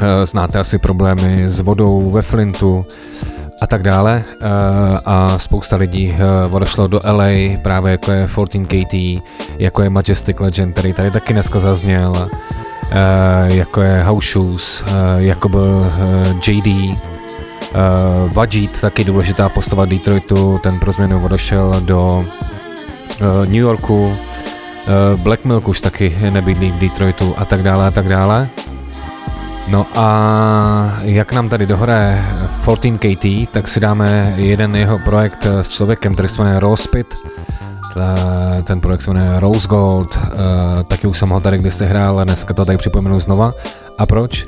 [0.00, 2.86] Eh, znáte asi problémy s vodou ve Flintu
[3.62, 4.22] a tak dále.
[4.26, 4.46] Eh,
[5.04, 9.22] a spousta lidí eh, odešlo do LA právě jako je 14KT,
[9.58, 12.28] jako je Majestic Legend, který tady taky dneska zazněl,
[13.46, 14.84] jako je House Shoes,
[15.16, 15.92] jako byl
[16.46, 16.98] JD,
[18.34, 18.46] Uh,
[18.80, 22.24] taky důležitá postava Detroitu, ten pro změnu odešel do
[23.20, 24.12] uh, New Yorku,
[25.16, 28.48] Black Milk už taky nebydlí v Detroitu a tak dále a tak dále.
[29.68, 32.24] No a jak nám tady dohraje
[32.64, 37.14] 14KT, tak si dáme jeden jeho projekt s člověkem, který se jmenuje Rospit.
[38.64, 40.18] Ten projekt se jmenuje Rose Gold,
[40.88, 43.52] taky už jsem ho tady kdysi hrál, ale dneska to tady připomenu znova.
[43.98, 44.46] A proč?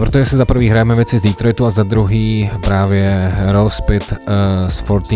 [0.00, 4.12] Protože si za prvý hrajeme věci z Detroitu a za druhý právě Rospit
[4.68, 5.12] s 14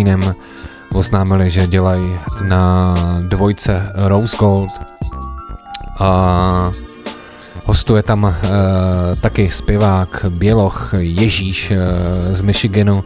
[0.92, 4.72] oznámili, že dělají na dvojce Rose Gold
[5.98, 6.70] a
[7.64, 8.32] Hostuje tam uh,
[9.20, 11.76] taky zpěvák Běloch Ježíš uh,
[12.34, 13.04] z Michiganu,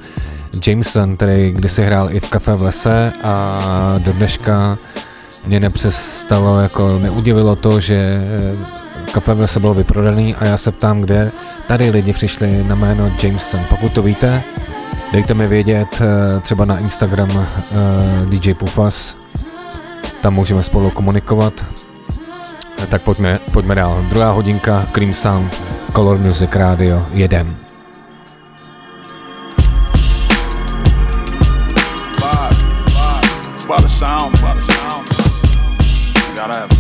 [0.67, 3.61] Jameson, který kdysi hrál i v kafe v lese a
[3.99, 4.79] do dneška
[5.47, 10.73] mě nepřestalo, jako neudivilo to, že eh, kafe v lese bylo vyprodaný a já se
[10.73, 11.33] ptám, kde
[11.69, 13.61] tady lidi přišli na jméno Jameson.
[13.69, 14.43] Pokud to víte,
[15.15, 17.45] dejte mi vědět uh, třeba na Instagram uh,
[18.29, 19.17] DJ Pufas,
[20.23, 21.65] tam můžeme spolu komunikovat
[22.95, 24.05] tak pojďme, pojďme dál.
[24.09, 25.63] Druhá hodinka, Cream Sound,
[25.95, 27.57] Color Music Radio, jedem.
[33.65, 35.09] About the sound, sound.
[36.37, 36.74] Gotta have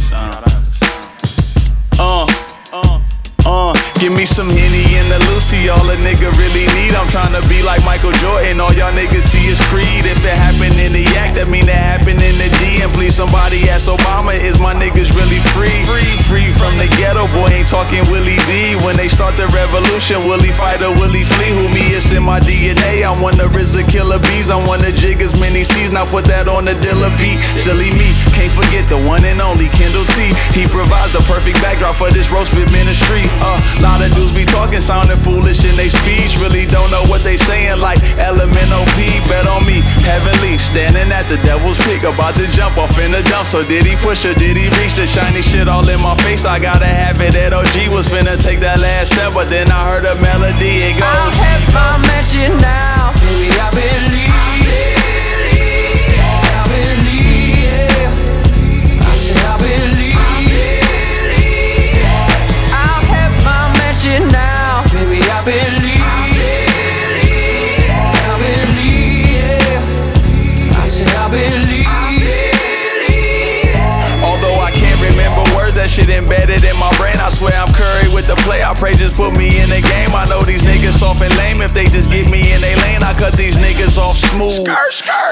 [4.04, 6.92] Give me some Henny and the Lucy, all a nigga really need.
[6.92, 10.04] I'm trying to be like Michael Jordan, all y'all niggas see is Creed.
[10.04, 12.84] If it happened in the yak, that mean it happened in the D.
[12.84, 15.72] And please, somebody ask Obama, is my niggas really free?
[15.88, 18.76] Free, free from the ghetto, boy, ain't talking Willie D.
[18.84, 21.56] When they start the revolution, will he fight or will he flee?
[21.56, 23.08] Who me is in my DNA.
[23.08, 25.96] I'm one of RZA killer bees, I'm one of Jigga's many C's.
[25.96, 27.40] Now put that on the Dilla beat.
[27.56, 30.28] Silly me, can't forget the one and only Kendall T.
[30.52, 33.24] He provides the perfect backdrop for this Ro Spit ministry.
[33.40, 33.56] Uh,
[33.94, 36.34] lot of dudes be talking, sounding foolish in they speech.
[36.42, 38.98] Really don't know what they saying, like LMNOP.
[39.28, 43.22] Bet on me, heavenly, standing at the devil's peak, about to jump off in the
[43.30, 43.46] dump.
[43.46, 46.44] So did he push or did he reach the shiny shit all in my face?
[46.44, 47.34] I gotta have it.
[47.34, 50.90] That OG was finna take that last step, but then I heard a melody.
[50.90, 51.06] It goes.
[51.06, 53.54] I have my mansion now, baby.
[53.60, 54.23] I believe.
[79.24, 80.12] Put me in the game.
[80.12, 81.62] I know these niggas soft and lame.
[81.62, 84.68] If they just get me in they lane, I cut these niggas off smooth.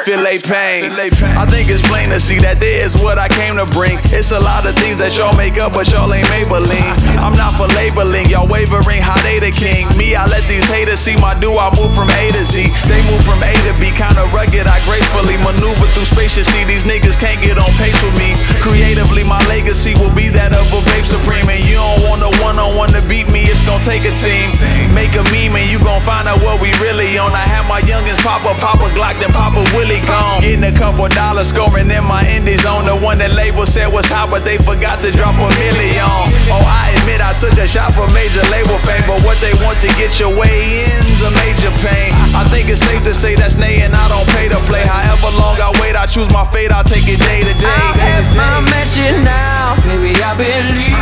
[0.02, 0.90] Feel they pain.
[1.38, 4.02] I think it's plain to see that there is what I came to bring.
[4.10, 6.98] It's a lot of things that y'all make up, but y'all ain't Maybelline.
[7.22, 9.86] I'm not for labeling, y'all wavering how they the king.
[9.94, 11.54] Me, I let these haters see my do.
[11.54, 12.66] I move from A to Z.
[12.90, 14.66] They move from A to B, kinda rugged.
[14.66, 16.34] I gracefully maneuver through space.
[16.34, 18.34] You see, these niggas can't get on pace with me.
[18.58, 21.46] Creatively, my legacy will be that of a babe supreme.
[21.46, 24.14] And you don't want a one on one to beat me, it's gonna take a
[24.18, 24.50] team.
[24.90, 27.30] Make a meme and you gon' find out what we really on.
[27.38, 30.40] I have my youngins pop a pop a Glock, then pop a Willie gone.
[30.40, 34.06] Getting a couple dollars scoring in my indies on the one that label said was
[34.08, 36.06] hot, but they forgot to drop a million.
[36.48, 39.80] Oh, I admit I took a shot for major label fame, but what they want
[39.82, 42.14] to get your way in's a major pain.
[42.32, 44.86] I think it's safe to say that's nay and I don't pay to play.
[44.86, 47.66] However long I wait, I choose my fate, I'll take it day to day.
[47.66, 50.14] I have my mansion now, baby.
[50.22, 50.94] I believe.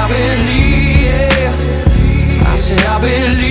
[0.00, 2.52] I believe, yeah.
[2.52, 3.49] I said I believe.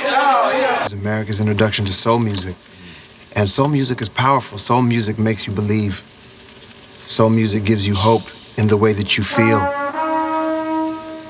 [0.00, 2.56] It's America's introduction to soul music.
[3.32, 4.58] And soul music is powerful.
[4.58, 6.02] Soul music makes you believe.
[7.06, 8.22] Soul music gives you hope
[8.56, 9.60] in the way that you feel,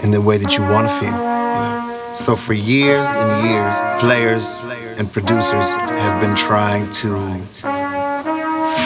[0.03, 1.11] in the way that you want to feel.
[1.11, 2.13] You know?
[2.15, 4.63] So for years and years, players
[4.99, 5.69] and producers
[6.03, 7.15] have been trying to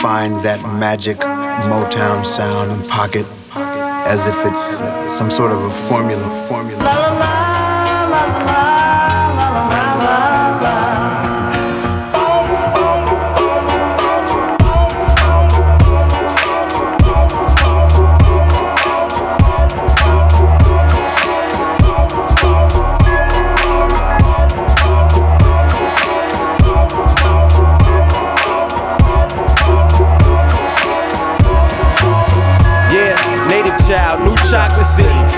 [0.02, 5.70] find that magic Motown sound and pocket as if it's uh, some sort of a
[5.88, 6.46] formula.
[6.48, 6.82] Formula.
[6.82, 8.71] Yeah,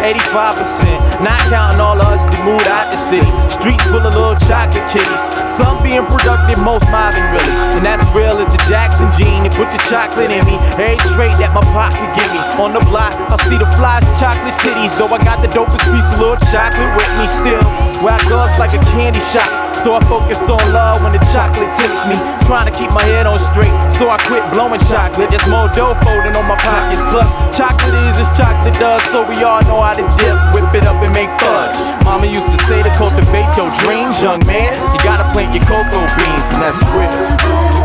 [0.05, 1.25] 85%.
[1.25, 3.25] Not counting all of us that moved out the city.
[3.49, 5.25] Streets full of little chocolate kitties.
[5.57, 7.55] Some being productive, most mobbing really.
[7.73, 9.49] And that's real as the Jackson gene.
[9.49, 10.61] They put the chocolate in me.
[10.77, 12.43] Every trait that my pocket give me.
[12.61, 14.93] On the block, I see the flies, chocolate titties.
[15.01, 17.65] Though I got the dopest piece of little chocolate with me still.
[18.05, 19.64] Where us like a candy shop.
[19.83, 22.17] So I focus on love when the chocolate tips me.
[22.47, 25.31] Trying to keep my head on straight, so I quit blowing chocolate.
[25.31, 27.03] There's more dough folding on my pockets.
[27.09, 30.85] Plus, chocolate is as chocolate does, so we all know how to dip, whip it
[30.89, 31.77] up and make fudge.
[32.05, 34.73] Mama used to say to cultivate your dreams, young man.
[34.93, 37.84] You gotta plant your cocoa beans, and that's real.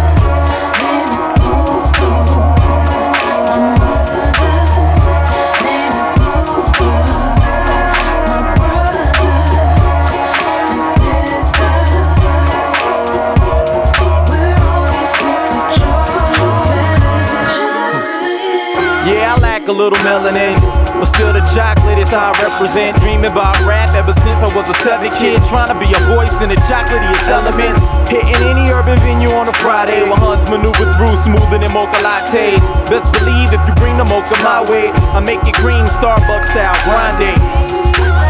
[19.69, 20.57] A little melanin.
[20.97, 22.97] But still, the chocolate is how I represent.
[23.05, 25.37] Dreaming about rap ever since I was a seven kid.
[25.45, 27.85] Trying to be a voice in the chocolatiest elements.
[28.09, 30.01] Hitting any urban venue on a Friday.
[30.09, 32.59] Where Huns maneuver through smoother than mocha lattes.
[32.89, 36.75] Best believe if you bring the mocha my way, I make it cream Starbucks style
[36.89, 37.37] grande.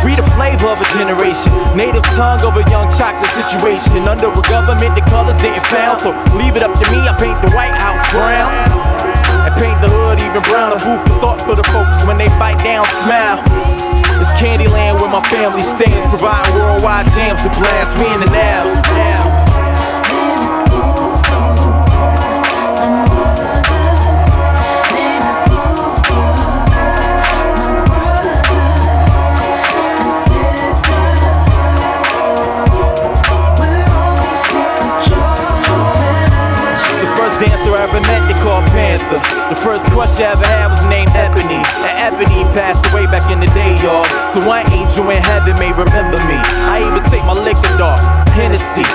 [0.03, 1.55] We the flavor of a generation.
[1.71, 4.03] Native tongue of a young chocolate situation.
[4.03, 6.03] Under a government, the colors didn't found.
[6.03, 8.98] So leave it up to me, I paint the White House brown.
[9.45, 10.73] And paint the hood even brown.
[10.73, 13.39] A food for thought for the folks when they bite down, smile.
[14.19, 16.05] It's Candyland where my family stands.
[16.07, 19.28] Providing worldwide jams to blast me in the now.
[39.09, 41.57] The first crush I ever had was named Ebony.
[41.81, 44.05] And Ebony passed away back in the day, y'all.
[44.29, 46.37] So one angel in heaven may remember me.
[46.69, 47.97] I even take my liquor dog,
[48.37, 48.85] Hennessy.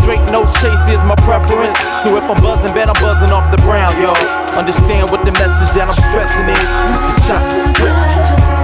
[0.00, 1.76] Straight no chase is my preference.
[2.00, 4.16] So if I'm buzzing, bet I'm buzzing off the brown, y'all.
[4.56, 6.68] Understand what the message that I'm stressing is.
[6.88, 7.12] Mr.
[7.28, 8.59] chocolate.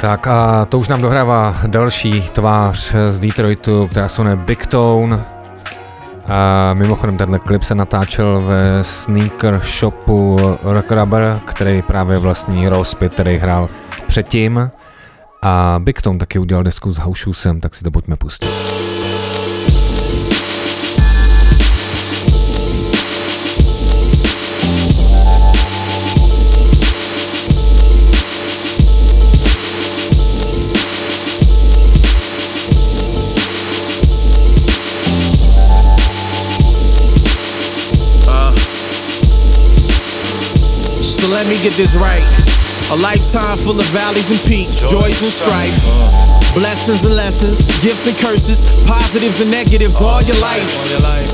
[0.00, 5.24] Tak a to už nám dohrává další tvář z Detroitu, která se jmenuje Big Tone.
[6.26, 13.12] A mimochodem tenhle klip se natáčel ve sneaker shopu Rock Rubber, který právě vlastní Rospit,
[13.12, 13.68] který hrál
[14.06, 14.70] předtím.
[15.42, 18.48] A Big Tone taky udělal desku s House Shoesem, tak si to pojďme pustit.
[41.38, 42.26] Let me get this right.
[42.90, 45.78] A lifetime full of valleys and peaks, joys and strife.
[46.58, 50.66] Blessings and lessons, gifts and curses, positives and negatives uh, all your life.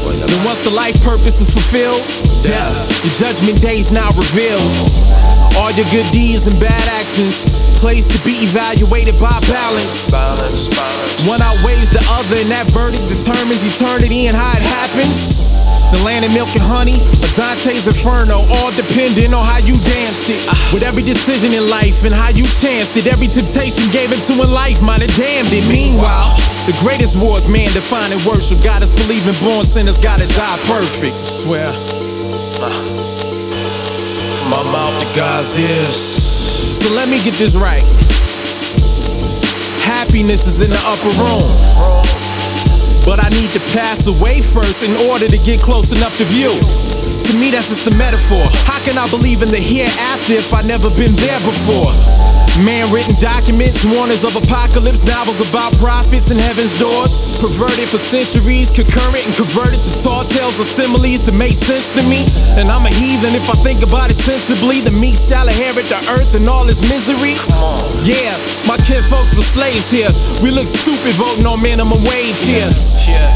[0.05, 2.05] Then once the life purpose is fulfilled,
[2.45, 4.69] death, your judgment days now revealed.
[5.65, 7.49] All your good deeds and bad actions,
[7.81, 10.13] placed to be evaluated by balance.
[11.25, 15.54] One outweighs the other, and that verdict determines eternity and how it happens.
[15.95, 20.27] The land of milk and honey, or Dante's Inferno, all depending on how you danced
[20.27, 20.43] it.
[20.75, 24.51] With every decision in life and how you chanced it, every temptation gave into in
[24.51, 25.63] life, might have damned it.
[25.71, 26.35] Meanwhile,
[26.67, 28.59] the greatest war is man defining worship.
[28.67, 31.15] God is believing born sinners gotta die perfect.
[31.23, 31.71] Swear.
[34.35, 35.95] From my mouth to God's ears.
[35.95, 37.87] So let me get this right.
[39.87, 42.24] Happiness is in the upper room.
[43.35, 46.55] Need to pass away first in order to get close enough to view.
[46.55, 48.47] To me, that's just a metaphor.
[48.63, 51.91] How can I believe in the hereafter if I never been there before?
[52.63, 57.43] Man written documents, warners of apocalypse, novels about prophets and heaven's doors.
[57.43, 62.03] Perverted for centuries, concurrent and converted to tall tales or similes to make sense to
[62.07, 62.23] me.
[62.55, 64.79] And I'm a heathen if I think about it sensibly.
[64.79, 67.35] The meek shall inherit the earth and all its misery.
[68.07, 68.39] Yeah,
[68.71, 70.15] my kinfolks were slaves here.
[70.39, 72.71] We look stupid voting on minimum wage here.
[73.03, 73.35] Yeah.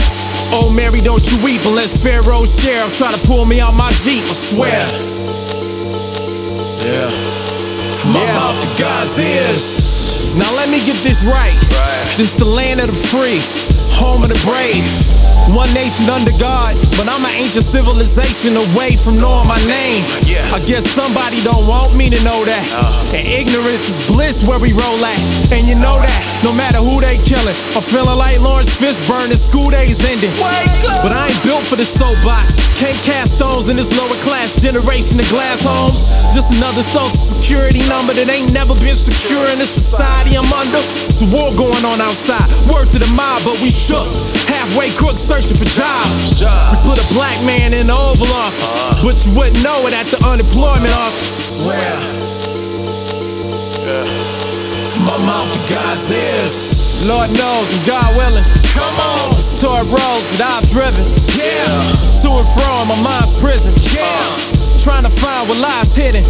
[0.54, 4.22] Oh Mary, don't you weep unless Pharaoh's sheriff try to pull me out my Jeep.
[4.22, 4.78] I swear.
[6.86, 7.47] Yeah.
[8.12, 10.34] Mouth to God's ears.
[10.36, 11.58] Now let me get this right.
[12.16, 13.40] This is the land of the free,
[13.92, 15.17] home of the brave.
[15.56, 20.02] One nation under God, but I'm an ancient civilization away from knowing my name.
[20.52, 22.64] I guess somebody don't want me to know that.
[22.68, 23.16] Uh-huh.
[23.16, 25.20] And ignorance is bliss where we roll at.
[25.52, 27.56] And you know that, no matter who they killing.
[27.72, 30.32] I'm feeling like Laurence Fishburne, the school days ending.
[31.00, 32.60] But I ain't built for the soapbox.
[32.78, 36.06] Can't cast stones in this lower class generation of glass homes.
[36.30, 40.78] Just another social security number that ain't never been secure in the society I'm under.
[41.10, 42.46] It's a war going on outside.
[42.70, 44.06] Word to the mob, but we shook.
[44.46, 46.34] Halfway crooks searching for jobs.
[46.34, 49.06] We put a black man in the Oval Office, uh-huh.
[49.06, 51.62] but you wouldn't know it at the unemployment office.
[51.62, 51.94] Swear.
[54.82, 57.06] From my mouth to God's ears.
[57.06, 58.46] Lord knows, and God willing.
[58.74, 59.38] Come on.
[59.38, 61.06] It's toy roads that I've driven.
[61.38, 62.26] Yeah.
[62.26, 63.70] To and from my mind's prison.
[63.78, 64.02] Yeah.
[64.02, 64.82] Uh.
[64.82, 66.26] Trying to find what lies hidden.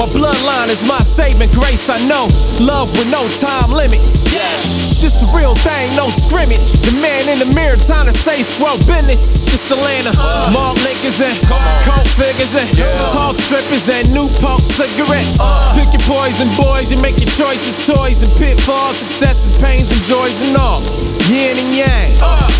[0.00, 2.28] My bloodline is my saving grace, I know.
[2.64, 4.21] Love with no time limits.
[4.32, 5.02] Yes.
[5.02, 6.72] This the real thing, no scrimmage.
[6.72, 9.41] The man in the mirror trying to say scrub business.
[9.52, 10.16] The land of
[10.48, 11.36] Mark Lincolns and
[11.84, 12.68] coke figures and
[13.12, 15.36] tall strippers and new pulp cigarettes.
[15.76, 16.88] Pick your poison, boys.
[16.88, 20.80] You make your choices, toys and pitfalls, successes, pains and joys and all.
[21.28, 22.08] Yin and yang.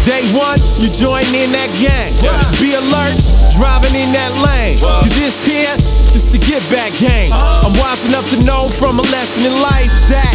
[0.05, 2.13] Day one, you join in that gang.
[2.21, 3.17] Just be alert,
[3.57, 4.77] driving in that lane.
[4.77, 5.73] You just here,
[6.13, 7.33] just to get back game.
[7.33, 10.33] I'm wise enough to know from a lesson in life that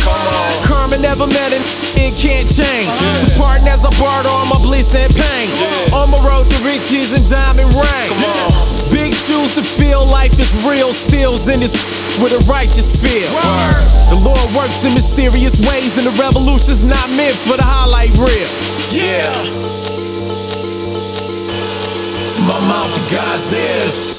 [0.66, 1.62] karma never met it,
[2.02, 2.90] it can't change.
[3.22, 5.48] So pardon as I barter all my bliss and pain.
[5.94, 8.90] On my road to riches and diamond rings.
[8.92, 11.76] Big shoes to feel life is real, steals in this
[12.24, 13.30] with a righteous feel.
[14.10, 18.50] The Lord works in mysterious ways, and the revolution's not meant for the highlight reel.
[18.96, 19.28] Yeah.
[22.36, 24.17] From my mouth to God's ears.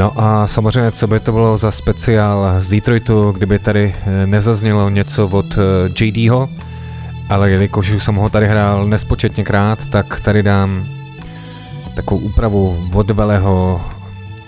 [0.00, 4.90] No a samozřejmě, co by to bylo za speciál z Detroitu, kdyby tady eh, nezaznělo
[4.90, 6.48] něco od eh, JDho,
[7.28, 10.84] ale jelikož už jsem ho tady hrál nespočetněkrát, tak tady dám
[11.94, 13.80] takovou úpravu od Veleho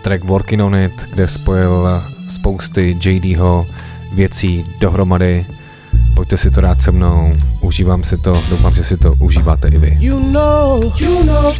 [0.02, 3.66] track Working on It, kde spojil spousty JDho
[4.14, 5.46] věcí dohromady.
[6.14, 9.78] Pojďte si to dát se mnou, užívám si to, doufám, že si to užíváte i
[9.78, 9.96] vy.
[10.00, 11.54] You know, you know,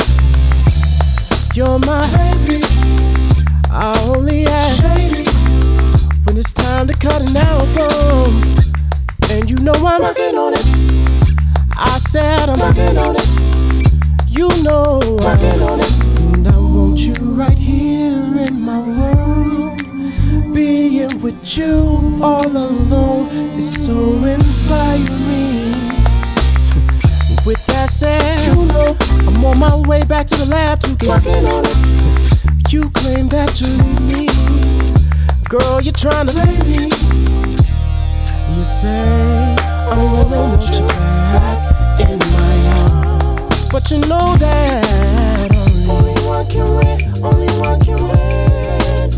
[1.54, 3.01] you're my.
[3.74, 5.24] I only act shady
[6.24, 8.42] when it's time to cut an album.
[9.30, 10.66] And you know I'm working on it.
[11.78, 13.26] I said I'm working on it.
[14.28, 16.04] You know I'm working on it.
[16.36, 19.78] And I want you right here in my world.
[20.54, 23.92] Being with you all alone is so
[24.22, 25.72] inspiring.
[27.46, 28.96] With that said, you know
[29.26, 32.31] I'm on my way back to the lab to get working on it.
[32.72, 33.68] You claim that you
[34.08, 34.24] need me,
[35.46, 35.82] girl.
[35.82, 36.88] You're trying to lay me.
[38.56, 39.54] You say
[39.90, 40.86] I'm gonna want you
[41.36, 45.52] back in my arms, but you know that
[45.86, 46.96] only one can win.
[47.22, 49.10] Only one can win.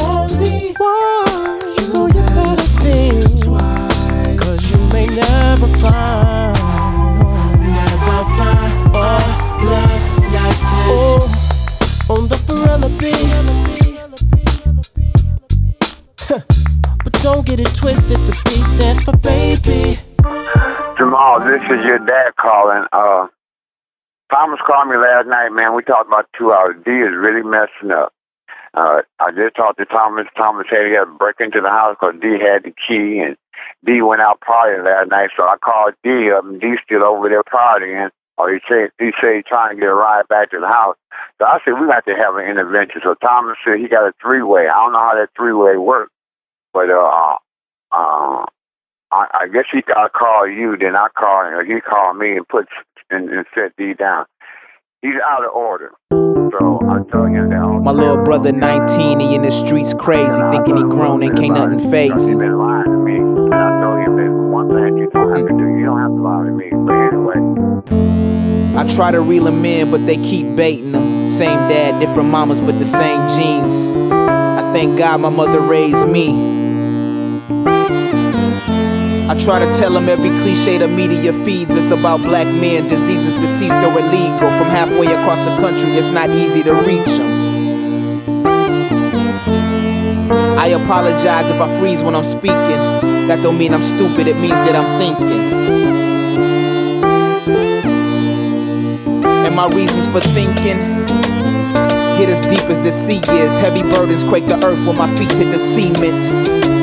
[0.00, 1.84] Only one.
[1.84, 6.56] So you better think twice, cause you may never find.
[7.60, 9.25] Never find love
[17.56, 19.98] get it twisted, the B stands for baby.
[20.98, 22.84] Jamal, this is your dad calling.
[22.92, 23.28] Uh,
[24.32, 25.74] Thomas called me last night, man.
[25.74, 26.76] We talked about two hours.
[26.84, 28.12] D is really messing up.
[28.74, 30.26] Uh, I just talked to Thomas.
[30.36, 33.36] Thomas said he had to break into the house because D had the key, and
[33.84, 35.30] D went out partying last night.
[35.36, 38.10] So I called D up, and D still over there partying.
[38.36, 40.96] Or he said he said he's trying to get a ride back to the house.
[41.38, 43.00] So I said we got to have an intervention.
[43.02, 44.68] So Thomas said he got a three way.
[44.68, 46.12] I don't know how that three way works,
[46.74, 47.38] but uh,
[47.92, 48.46] uh, I
[49.12, 52.36] I, I guess he got to call you, then I call him, he called me
[52.36, 52.66] and put
[53.10, 54.26] and, and set D down.
[55.02, 55.92] He's out of order.
[56.10, 57.62] So I told him that.
[57.62, 61.54] all My little brother 19, he in the streets crazy, thinking he grown and can't
[61.54, 62.38] nothing phase him.
[62.38, 63.16] been lying to me.
[63.16, 66.10] And I told him that one thing you don't have to do, you don't have
[66.10, 66.70] to lie to me.
[66.72, 71.28] But anyway, I try to reel him in, but they keep baiting him.
[71.28, 73.90] Same dad, different mamas, but the same genes.
[74.12, 76.55] I thank God my mother raised me.
[79.36, 83.34] I try to tell him every cliche the media feeds us about black men, diseases
[83.34, 84.48] deceased or illegal.
[84.56, 88.24] From halfway across the country, it's not easy to reach them.
[90.58, 92.80] I apologize if I freeze when I'm speaking.
[93.28, 95.52] That don't mean I'm stupid, it means that I'm thinking.
[99.44, 100.78] And my reasons for thinking
[102.16, 103.58] get as deep as the sea is.
[103.58, 106.75] Heavy burdens quake the earth when my feet hit the cement.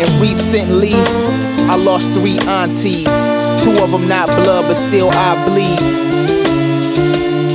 [0.00, 0.92] And recently,
[1.68, 3.04] I lost three aunties.
[3.60, 5.78] Two of them not blood, but still I bleed.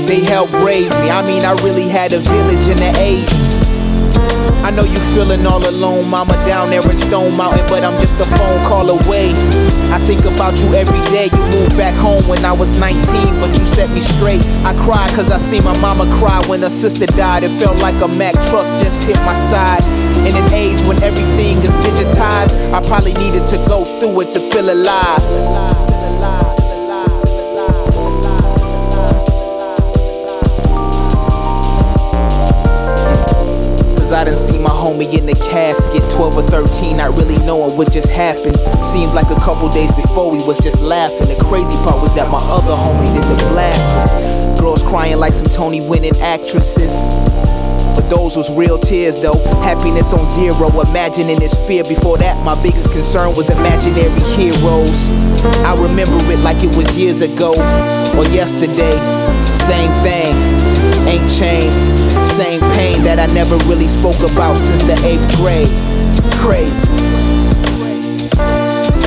[0.07, 1.09] They helped raise me.
[1.09, 3.55] I mean, I really had a village in the 80s.
[4.63, 8.15] I know you feeling all alone, mama down there in Stone Mountain, but I'm just
[8.21, 9.31] a phone call away.
[9.89, 11.29] I think about you every day.
[11.33, 12.93] You moved back home when I was 19,
[13.39, 14.45] but you set me straight.
[14.63, 17.43] I cried cause I seen my mama cry when her sister died.
[17.43, 19.83] It felt like a Mack truck just hit my side.
[20.25, 24.39] In an age when everything is digitized, I probably needed to go through it to
[24.39, 25.75] feel alive.
[34.15, 37.91] I done see my homie in the casket 12 or 13, not really knowing what
[37.91, 38.55] just happened.
[38.81, 41.27] Seemed like a couple days before we was just laughing.
[41.27, 44.55] The crazy part was that my other homie did the blasting.
[44.57, 47.09] Girls crying like some Tony winning actresses
[47.95, 49.37] but those was real tears though.
[49.63, 51.83] Happiness on zero, imagining it's fear.
[51.83, 55.11] Before that, my biggest concern was imaginary heroes.
[55.63, 58.97] I remember it like it was years ago or yesterday.
[59.55, 60.35] Same thing,
[61.07, 61.79] ain't changed.
[62.35, 65.71] Same pain that I never really spoke about since the eighth grade.
[66.43, 66.85] Crazy.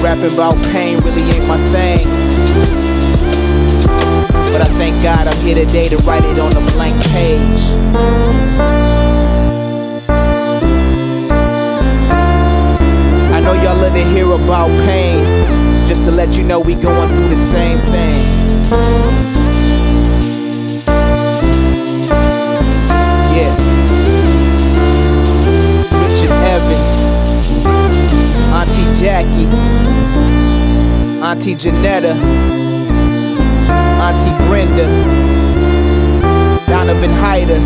[0.03, 2.88] Rapping about pain really ain't my thing.
[4.51, 7.61] But I thank God I'm here today to write it on a blank page.
[13.31, 15.19] I know y'all love to hear about pain,
[15.87, 18.25] just to let you know we going through the same thing.
[23.37, 23.55] Yeah.
[26.09, 26.91] Richard Evans,
[28.59, 29.49] Auntie Jackie,
[31.23, 32.15] Auntie Janetta,
[34.09, 34.87] Auntie Brenda,
[36.67, 37.61] Donovan Hyder,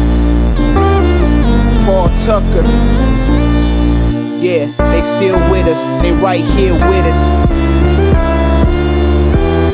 [1.87, 2.67] Paul Tucker.
[4.41, 7.23] Yeah, they still with us, they right here with us.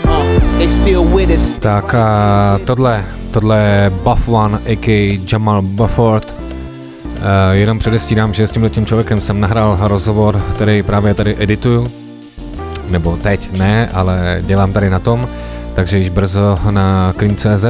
[0.05, 1.55] Uh, they still with us.
[1.55, 5.21] Tak a tohle, tohle je Buff One, a.k.a.
[5.33, 6.35] Jamal Bufford.
[6.35, 11.87] Uh, jenom předestírám, že s tímhle tím člověkem jsem nahrál rozhovor, který právě tady edituju.
[12.89, 15.29] Nebo teď ne, ale dělám tady na tom,
[15.79, 17.65] takže již brzo na Cream.cz.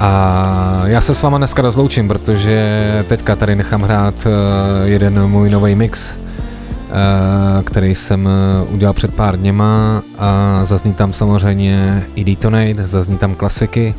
[0.00, 5.50] A já se s váma dneska rozloučím, protože teďka tady nechám hrát eh, jeden můj
[5.50, 12.24] nový mix, eh, který jsem eh, udělal před pár dněma a zazní tam samozřejmě i
[12.24, 13.94] Detonate, zazní tam klasiky.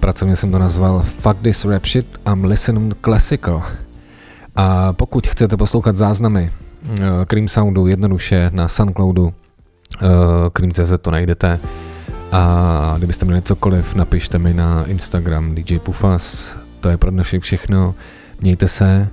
[0.00, 3.62] Pracovně jsem to nazval Fuck this rap shit, I'm listening classical.
[4.56, 6.50] A pokud chcete poslouchat záznamy
[7.26, 9.32] Cream Soundu jednoduše na Soundcloudu,
[10.52, 11.60] Cream.cz to najdete,
[12.32, 16.56] a kdybyste měli cokoliv, napište mi na Instagram DJ Pufas.
[16.80, 17.94] To je pro dnešek všechno.
[18.40, 19.08] Mějte se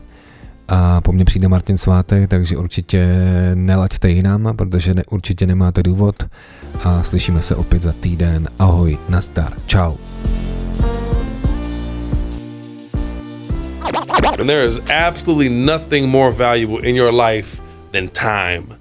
[0.67, 3.07] a po mně přijde Martin Svátek, takže určitě
[3.53, 6.23] nelaďte jinam, protože ne, určitě nemáte důvod
[6.83, 8.49] a slyšíme se opět za týden.
[8.59, 9.95] Ahoj, nazdar, čau.
[14.39, 17.61] And there is absolutely nothing more valuable in your life
[17.91, 18.75] than time.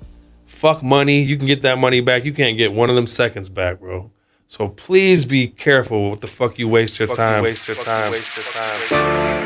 [0.47, 1.23] Fuck money.
[1.23, 2.25] You can get that money back.
[2.25, 4.14] You can't get one of them seconds back, bro.
[4.47, 7.43] So please be careful what the fuck you waste your time.
[7.43, 8.13] waste your time.
[8.13, 9.44] Waste your time.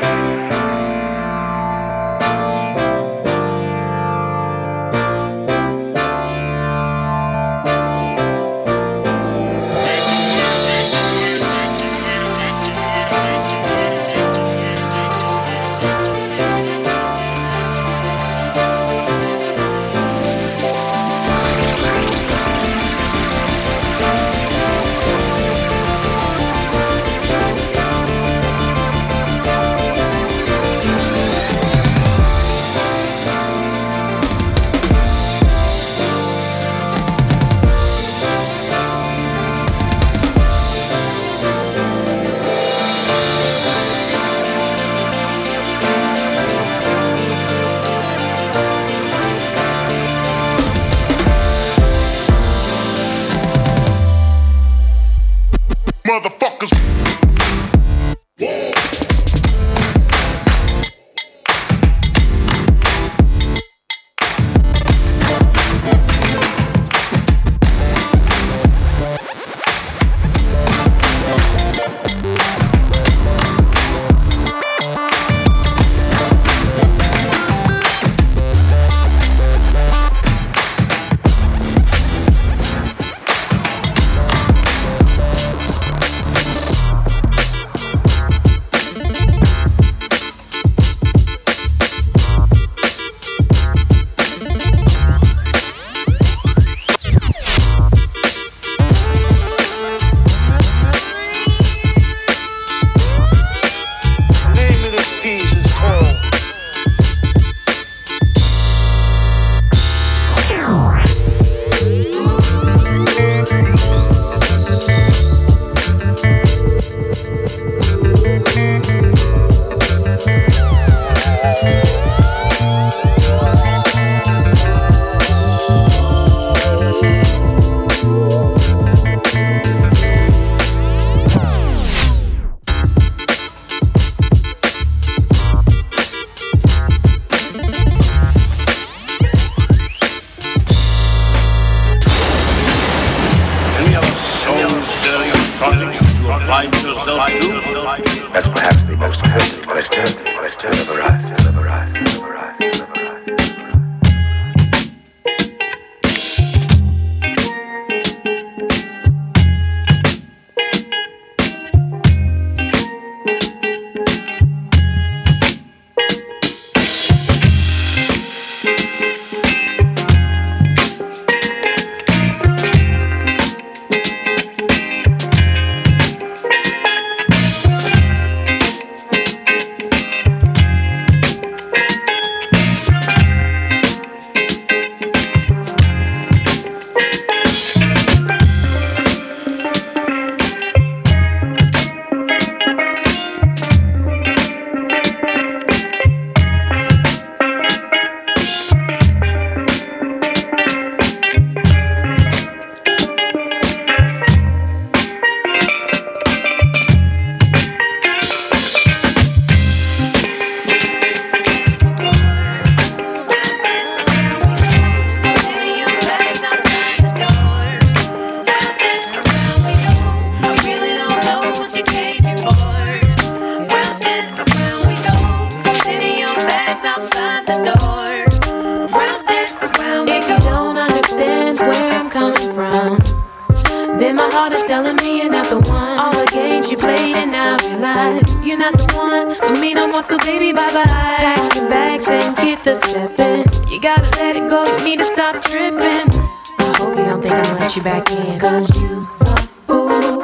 [242.89, 243.69] stepping.
[243.69, 246.09] You gotta let it go, you need to stop tripping.
[246.57, 249.25] I hope you don't think I'm let you back in, cause you so
[249.67, 250.21] fool.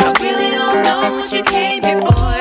[0.00, 2.35] I really don't know what you came here for.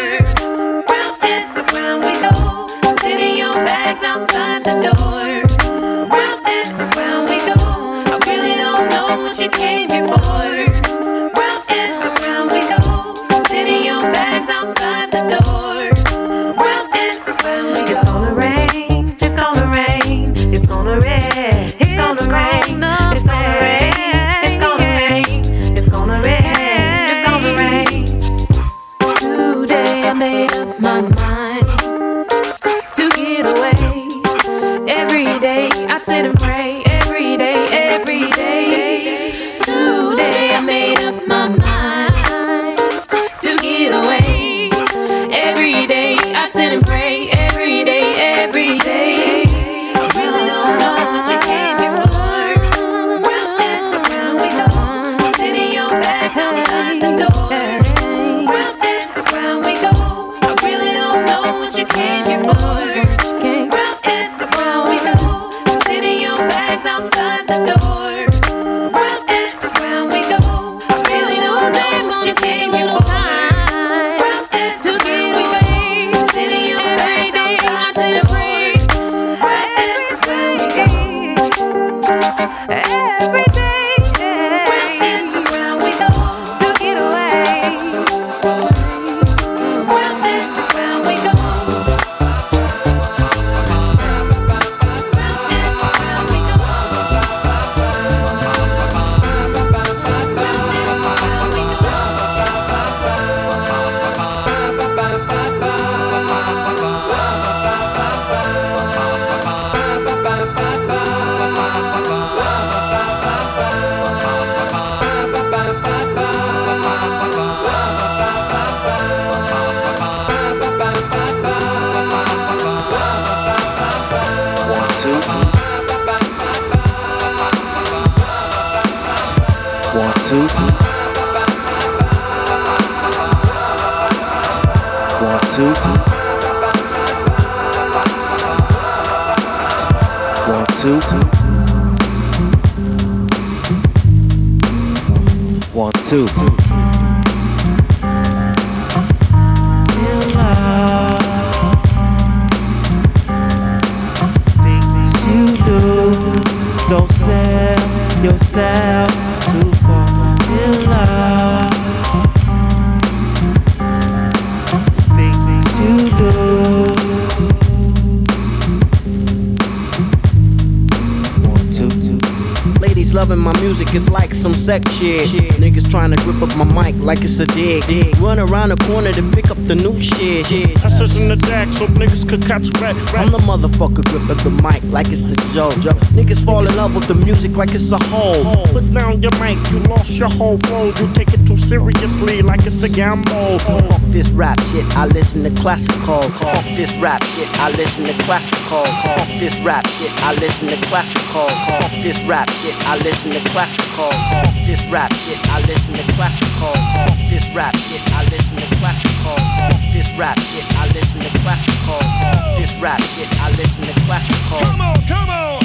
[174.65, 175.29] Sex shit.
[175.61, 177.83] Niggas trying to grip up my mic like it's a dig.
[178.17, 180.49] Run around the corner to pick up the new shit.
[180.83, 182.95] I search in the deck so niggas could catch red.
[183.13, 185.77] I'm the motherfucker gripping the mic like it's a joke.
[186.17, 188.65] Niggas fall in love with the music like it's a hole.
[188.73, 190.97] Put down your mic, you lost your whole road.
[190.99, 193.59] You take it too seriously like it's a gamble.
[193.59, 196.21] Fuck this rap shit, I listen to classical.
[196.39, 198.85] Fuck this rap shit, I listen to classical.
[199.03, 201.49] Fuck this rap shit, I listen to classical.
[201.67, 204.07] Fuck this rap shit, I listen to classical.
[204.31, 206.71] Fuck this rap shit, I listen to classical.
[206.95, 209.35] Fuck this rap shit, I listen to classical.
[209.35, 211.99] Fuck this rap shit, I listen to classical.
[211.99, 214.59] Fuck this rap shit, I listen to classical.
[214.63, 215.64] Come on, come on.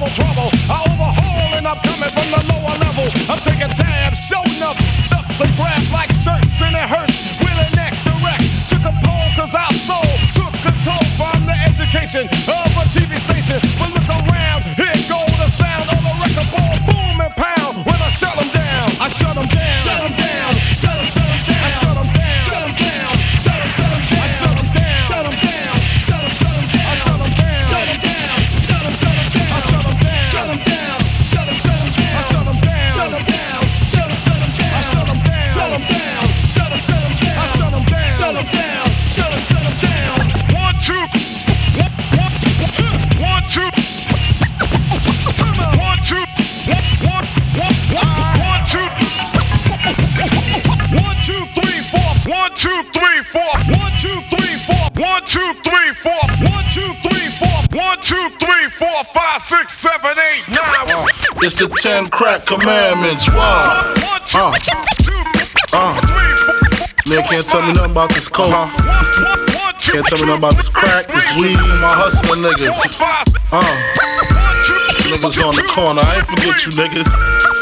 [0.00, 0.48] Double trouble.
[0.72, 3.04] I overhaul and I'm coming from the lower level.
[3.28, 7.36] I'm taking tabs, show enough stuff to grab like shirts and it hurts.
[7.44, 8.48] Willing neck direct.
[8.80, 13.60] A poll cause our soul took control from the education of a TV station.
[13.76, 17.84] But look around, here go the sound of a record ball, boom and pound.
[17.84, 19.76] When I shut them down, I shut them down.
[19.84, 20.29] Shut them down,
[55.30, 56.18] two, three, four.
[56.42, 57.58] One, two, three, four.
[57.78, 61.06] One, two, three, four, five, six, seven, eight, nine.
[61.38, 63.30] It's the ten crack commandments.
[63.30, 63.94] Wow.
[64.34, 64.50] Uh.
[65.72, 65.94] Uh.
[67.06, 68.50] Man can't tell me nothing about this coke.
[69.78, 72.74] Can't tell me nothing about this crack, this weed, and my hustling niggas.
[73.54, 73.62] Uh.
[75.14, 77.10] Niggas on the corner, I ain't forget you niggas.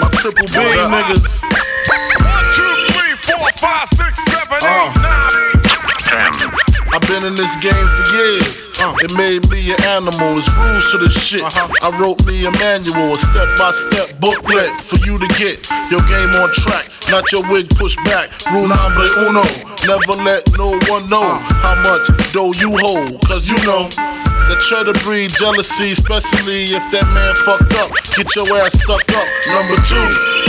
[0.00, 1.44] My triple B niggas.
[3.28, 4.92] Four, five, six, seven, eight,
[6.48, 6.67] nine.
[6.98, 8.66] I've been in this game for years.
[8.82, 10.34] Uh, it made me an animal.
[10.34, 11.46] It's rules to this shit.
[11.46, 15.62] I wrote me a manual, a step by step booklet for you to get
[15.94, 16.90] your game on track.
[17.06, 18.34] Not your wig pushed back.
[18.50, 19.46] Rule number uno.
[19.86, 23.22] Never let no one know how much dough you hold.
[23.30, 23.86] Cause you know.
[24.48, 27.92] That try to breed jealousy, especially if that man fucked up.
[28.16, 29.28] Get your ass stuck up.
[29.52, 30.00] Number two,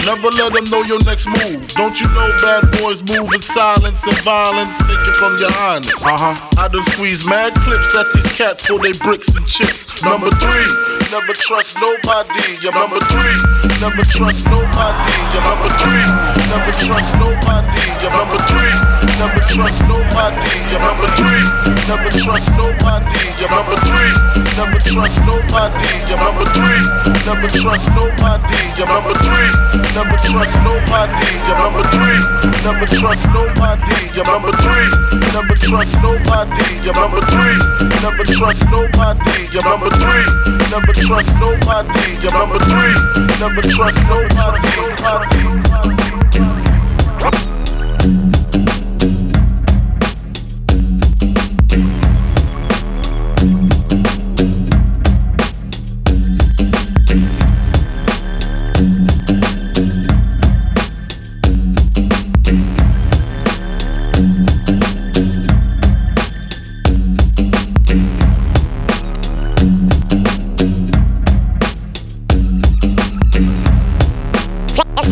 [0.06, 1.64] never let them know your next move.
[1.76, 4.78] Don't you know bad boys move in silence and violence?
[4.86, 5.92] Take it from your highness.
[6.06, 6.36] Uh huh.
[6.60, 10.04] I done squeeze mad clips at these cats for they bricks and chips.
[10.04, 10.68] Number three,
[11.12, 12.60] never trust nobody.
[12.62, 13.38] You're number three,
[13.84, 15.16] never trust nobody.
[15.34, 16.08] You're number three,
[16.52, 17.84] never trust nobody.
[18.00, 18.74] You're number three,
[19.20, 20.56] never trust nobody.
[20.72, 21.44] You're number three,
[21.92, 23.20] never trust nobody.
[23.36, 24.16] You're number three,
[24.56, 25.92] never trust nobody.
[26.08, 26.80] You're number three,
[27.28, 28.64] never trust nobody.
[28.80, 29.52] You're number three,
[29.92, 31.28] never trust nobody.
[31.44, 32.20] You're number three,
[32.64, 34.00] never trust nobody.
[34.16, 34.88] You're number three,
[35.36, 36.80] never trust nobody.
[36.80, 37.60] You're number three,
[38.00, 39.36] never trust nobody.
[39.52, 40.28] You're number three,
[40.72, 42.08] never trust nobody.
[42.24, 42.96] You're number three,
[43.36, 44.60] never trust nobody.
[46.00, 46.09] If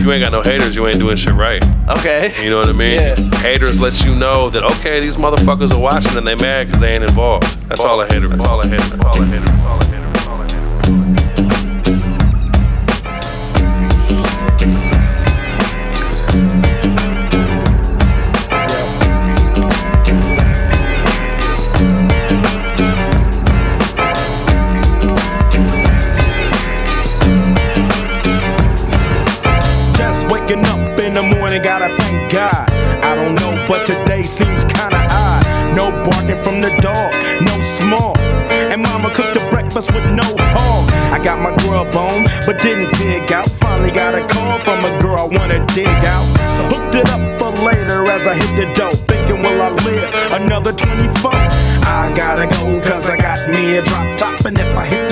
[0.08, 1.62] you ain't got no haters, you ain't doing shit right.
[1.90, 2.34] Okay.
[2.42, 3.00] You know what I mean?
[3.34, 6.94] Haters lets you know that okay, these motherfuckers are watching and they mad because they
[6.94, 7.44] ain't involved.
[7.68, 8.30] That's all a hater.
[8.30, 8.88] That's all a hater.
[8.88, 9.40] That's all a hater.
[9.42, 9.90] That's all a hater.
[9.92, 10.07] That's all a hater.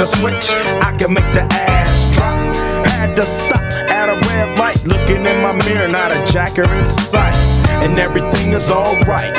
[0.06, 0.50] switch,
[0.82, 2.56] I can make the ass drop.
[2.86, 6.86] Had to stop at a red light, looking in my mirror, not a jacker in
[6.86, 7.36] sight.
[7.84, 9.36] And everything is alright.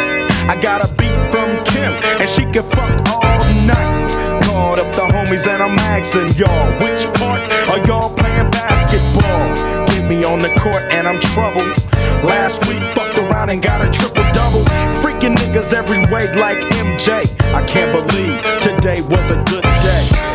[0.48, 4.42] I got a beat from Kim, and she can fuck all night.
[4.44, 7.40] Called up the homies, and I'm asking y'all, which part
[7.70, 9.76] are y'all playing basketball?
[10.08, 11.76] me on the court and I'm troubled.
[12.22, 14.62] Last week, fucked around and got a triple double.
[15.02, 17.22] Freaking niggas every way like MJ.
[17.52, 20.25] I can't believe today was a good day.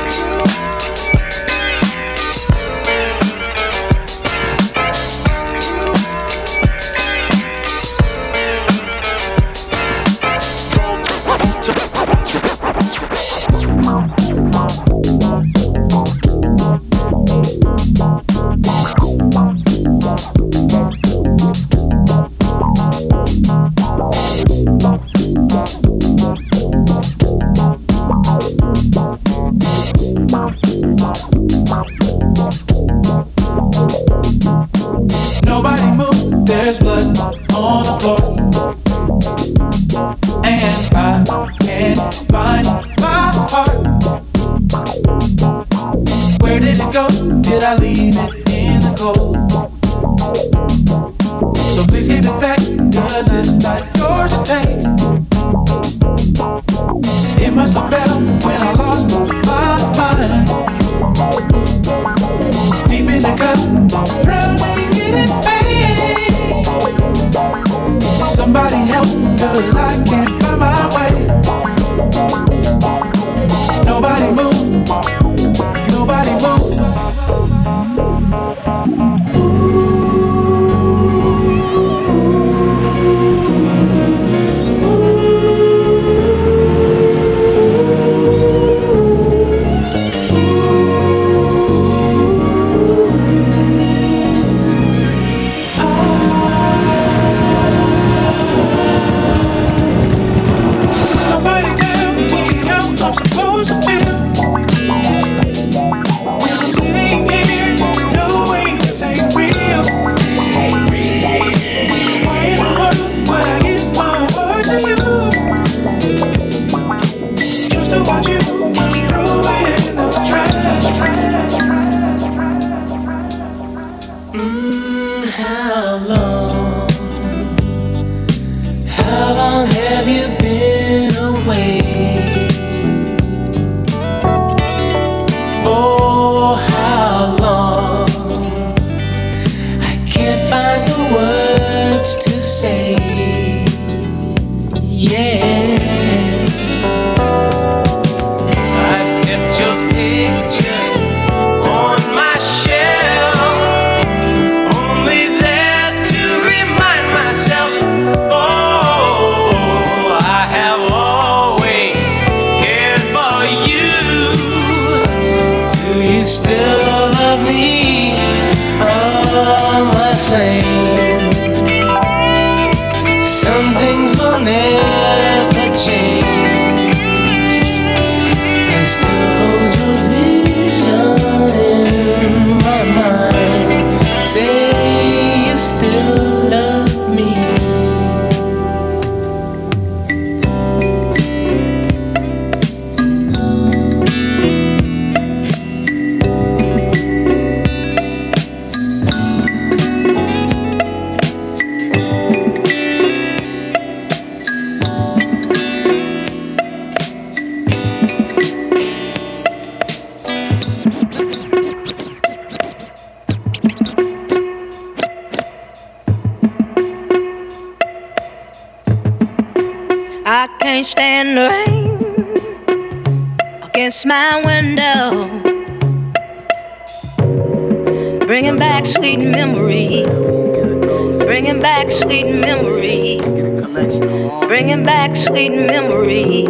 [235.22, 236.48] sweet memory.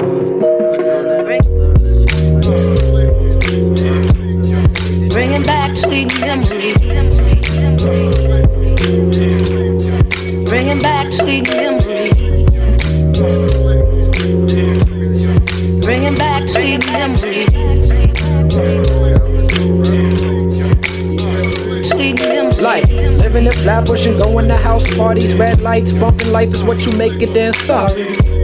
[5.10, 6.74] Bringing back sweet memory.
[10.46, 12.12] Bringing back sweet memory.
[15.82, 17.46] Bringing back sweet memory.
[21.84, 22.62] Sweet memory.
[22.62, 26.86] Like living in flatbush and going to house parties, red lights, bumping life is what
[26.86, 27.92] you make it dance up.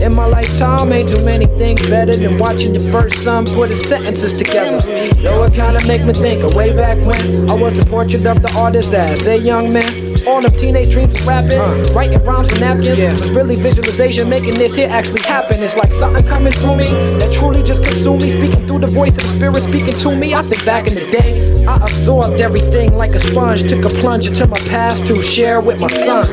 [0.01, 3.81] In my lifetime, ain't too many things better than watching your first son put his
[3.81, 4.79] sentences together.
[5.21, 8.41] Though it kinda make me think of way back when I was the portrait of
[8.41, 10.07] the artist as a young man.
[10.27, 11.59] All them teenage dreams of rapping,
[11.93, 15.63] writing rhymes on napkins was really visualization, making this here actually happen.
[15.63, 16.85] It's like something coming through me
[17.19, 20.35] that truly just consumed me, speaking through the voice of the spirit speaking to me.
[20.35, 24.27] I think back in the day, I absorbed everything like a sponge, took a plunge
[24.27, 26.25] into my past to share with my son.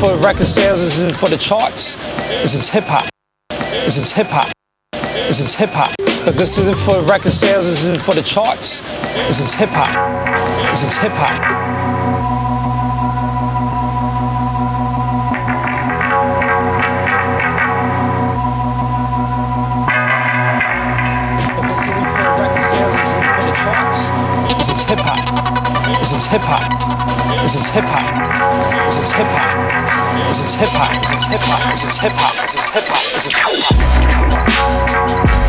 [0.00, 1.96] For record sales, this isn't for the charts.
[2.40, 3.10] This is hip hop.
[3.84, 4.50] This is hip hop.
[4.92, 5.94] This is hip hop.
[5.98, 8.80] Because this isn't for record sales, this isn't for the charts.
[9.28, 9.92] This is hip hop.
[10.70, 11.36] This is hip hop.
[24.56, 25.20] This is hip hop.
[26.00, 27.42] This is hip hop.
[27.42, 28.84] This is hip hop.
[28.86, 29.79] This is hip hop.
[30.30, 30.94] This is hip hop.
[31.02, 31.72] This is hip hop.
[31.72, 32.34] This is hip hop.
[32.40, 33.02] This is hip hop.
[33.14, 33.42] This is hip
[35.26, 35.39] hop.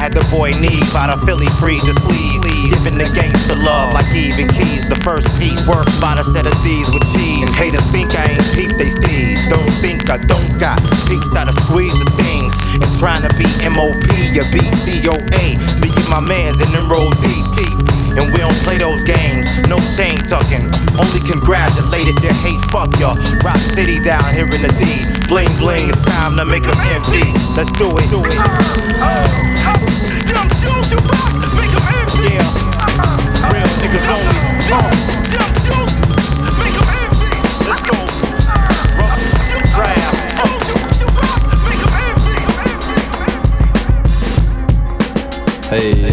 [0.00, 2.40] Had the boy Neve out of Philly free to sleeve.
[2.72, 4.88] Giving the gangster love like even keys.
[4.88, 7.44] The first piece worth by a set of these with cheese.
[7.44, 9.44] And haters think I ain't peep they steez.
[9.50, 12.56] Don't think I don't got peeps that'll squeeze the things.
[12.80, 14.00] And trying to be MOP,
[14.32, 15.44] you beat DOA.
[15.84, 16.88] Me and my mans in them
[17.20, 17.89] deep, deep.
[18.20, 20.68] And we don't play those games, no chain tucking.
[21.00, 23.16] Only congratulated their hate, fuck y'all.
[23.42, 24.84] Rock City down here in the D.
[25.26, 27.24] Bling bling, it's time to make 'em envy.
[27.56, 28.34] Let's do it, do it.
[32.20, 32.44] Yeah,
[33.52, 34.36] real niggas only.
[34.70, 34.90] Uh.
[37.66, 37.96] Let's go.
[38.98, 39.16] Rough
[39.74, 40.18] draft.
[45.70, 46.09] Hey,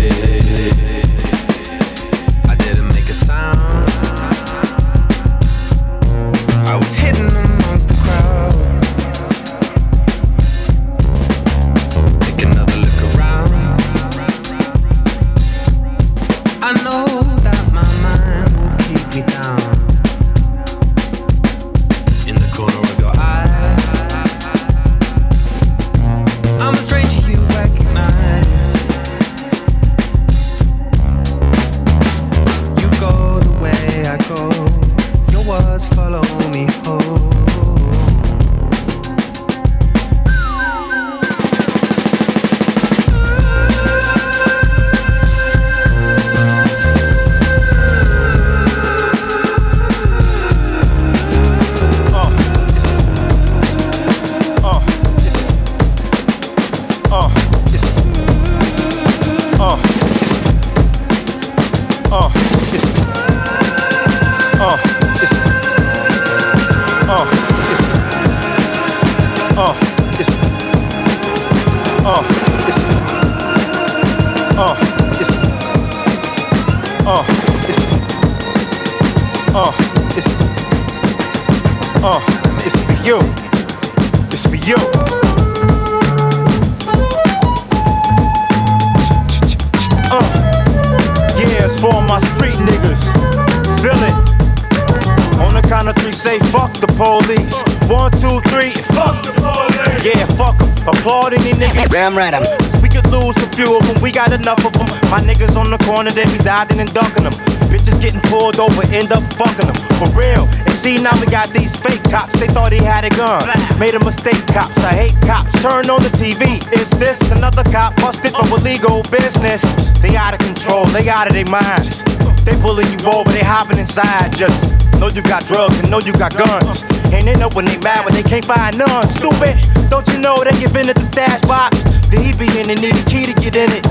[113.77, 114.77] Made a mistake, cops.
[114.79, 115.53] I hate cops.
[115.61, 116.57] Turn on the TV.
[116.73, 119.61] Is this another cop busted for illegal business?
[120.01, 120.85] They out of control.
[120.87, 122.01] They out of their minds.
[122.41, 123.29] They pulling you over.
[123.29, 124.33] They hopping inside.
[124.33, 126.81] Just know you got drugs and know you got guns.
[127.13, 129.07] And they know when they mad when they can't find none.
[129.09, 129.61] Stupid.
[129.93, 132.01] Don't you know they give in at the stash box?
[132.09, 133.85] The he be in and need a key to get in it.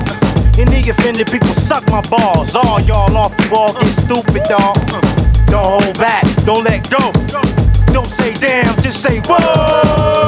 [0.59, 2.55] Any offended people suck my balls.
[2.55, 4.75] All y'all off the wall get stupid, dog.
[5.47, 7.15] Don't hold back, don't let go.
[7.87, 10.26] Don't say damn, just say whoa.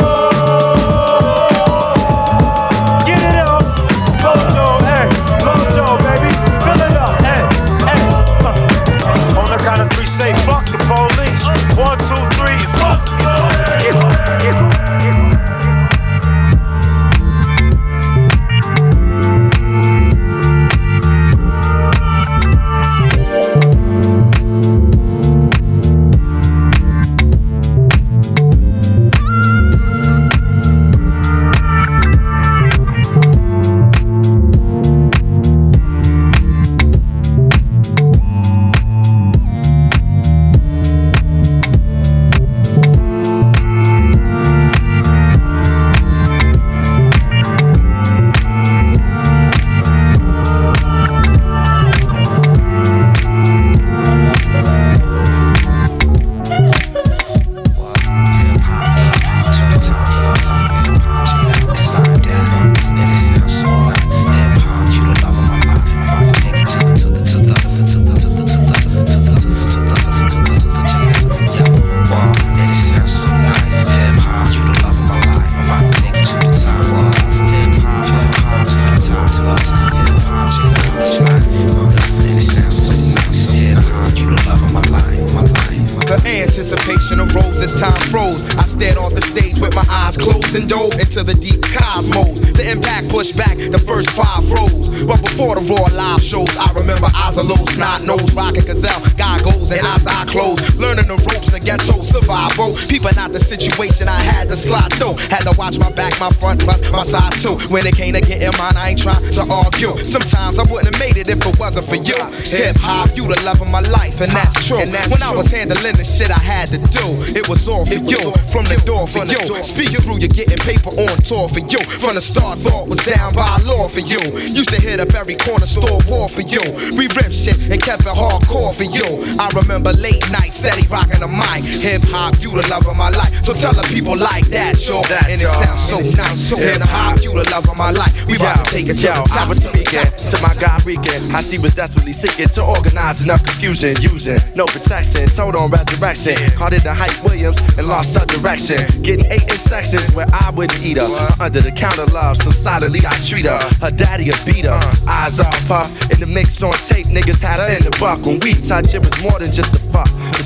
[117.89, 118.31] For you.
[118.53, 119.63] From the door for you.
[119.63, 121.81] Speaking through, you're getting paper on tour for you.
[121.97, 124.21] From the start, thought was down by law for you.
[124.53, 126.61] Used to hit up every corner store war for you.
[126.97, 129.25] We rip shit and kept it hardcore for you.
[129.39, 131.65] I remember late nights, steady rocking the mic.
[131.81, 133.28] Hip hop, you the love of my life.
[133.41, 135.01] So tell the people like that, yo.
[135.25, 136.55] And it sounds so, sounds so.
[136.55, 138.13] Hip hop, you the love of my life.
[138.25, 139.37] We about to take it Yo, the.
[139.39, 141.35] I was speaking to my guy Regan.
[141.35, 145.27] I see was desperately seeking to organize enough confusion, using no protection.
[145.27, 146.35] Told on resurrection.
[146.55, 148.79] Caught it to Hype Williams and lost her direction.
[149.01, 151.09] Getting eight in sections where I wouldn't eat her.
[151.39, 153.59] Under the counter love, so solidly I treat her.
[153.81, 154.79] Her daddy a beat uh.
[154.79, 155.09] her.
[155.09, 155.89] Eyes all puff.
[156.11, 158.25] In the mix on tape, niggas had her in the buck.
[158.25, 159.78] When we touch, it was more than just a.
[159.78, 159.78] The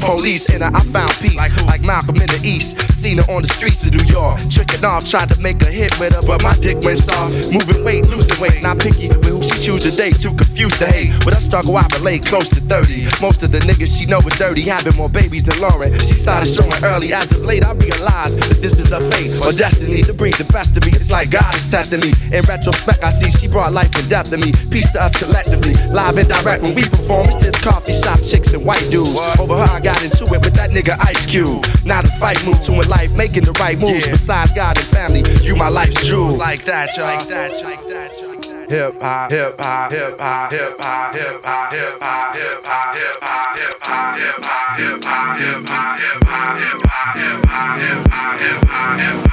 [0.03, 1.35] police and I found peace.
[1.35, 2.79] Like, like Malcolm in the East.
[2.93, 4.39] Seen her on the streets of New York.
[4.49, 7.51] Tricking off, tried to make a hit with her, but my dick went soft.
[7.51, 8.63] Moving weight, losing weight.
[8.63, 10.19] Not picky with who she choose to date.
[10.19, 11.11] Too confused to hate.
[11.25, 13.07] With a struggle, I relate close to 30.
[13.21, 15.93] Most of the niggas she know are dirty, having more babies than Lauryn.
[15.99, 17.13] She started showing early.
[17.13, 20.47] As of late, I realized that this is her fate or destiny to bring the
[20.51, 20.91] best of me.
[20.91, 22.13] It's like God is testing me.
[22.31, 24.51] In retrospect, I see she brought life and death to me.
[24.69, 25.73] Peace to us collectively.
[25.91, 29.15] Live and direct when we perform, it's just coffee shop chicks and white dudes.
[29.39, 31.65] Over her, I got into it with that nigga Ice Cube.
[31.85, 34.07] Not a fight move to in life, making the right moves.
[34.07, 36.35] Besides God and family, you my life's jewel.
[36.35, 37.05] Like that, y'all.
[37.05, 38.69] Like that, like that, like that.
[38.69, 43.13] Hip hop, hip hop, hip hop, hip hop, hip hop, hip hop, hip hop, hip
[43.13, 47.19] hop, hip hop, hip hop, hip hop, hip hop, hip hop, hip hop, hip hop,
[47.19, 49.32] hip hop, hip hop, hip hop,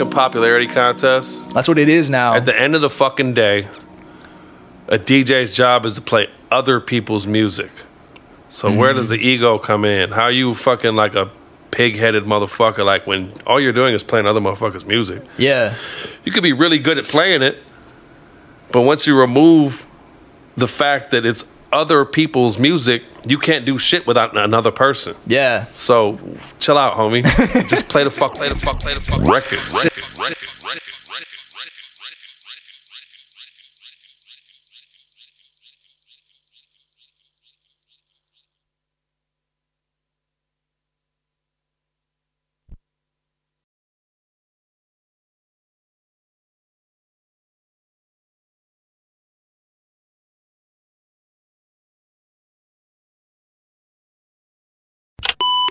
[0.00, 1.42] fucking popularity contest.
[1.50, 2.34] That's what it is now.
[2.34, 3.68] At the end of the fucking day,
[4.88, 7.70] a DJ's job is to play other people's music.
[8.48, 8.98] So where Mm-hmm.
[8.98, 10.10] does the ego come in?
[10.10, 11.30] How you fucking like a
[11.70, 12.84] pig-headed motherfucker?
[12.84, 15.22] Like when all you're doing is playing other motherfuckers' music.
[15.38, 15.76] Yeah.
[16.24, 17.58] You could be really good at playing it,
[18.72, 19.86] but once you remove
[20.56, 25.14] the fact that it's other people's music, you can't do shit without another person.
[25.28, 25.66] Yeah.
[25.72, 26.18] So
[26.58, 27.22] chill out, homie.
[27.68, 30.18] Just play the fuck, play the fuck, play the fuck records, records.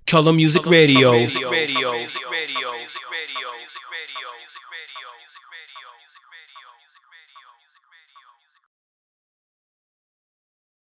[0.10, 1.14] Color Music Radio.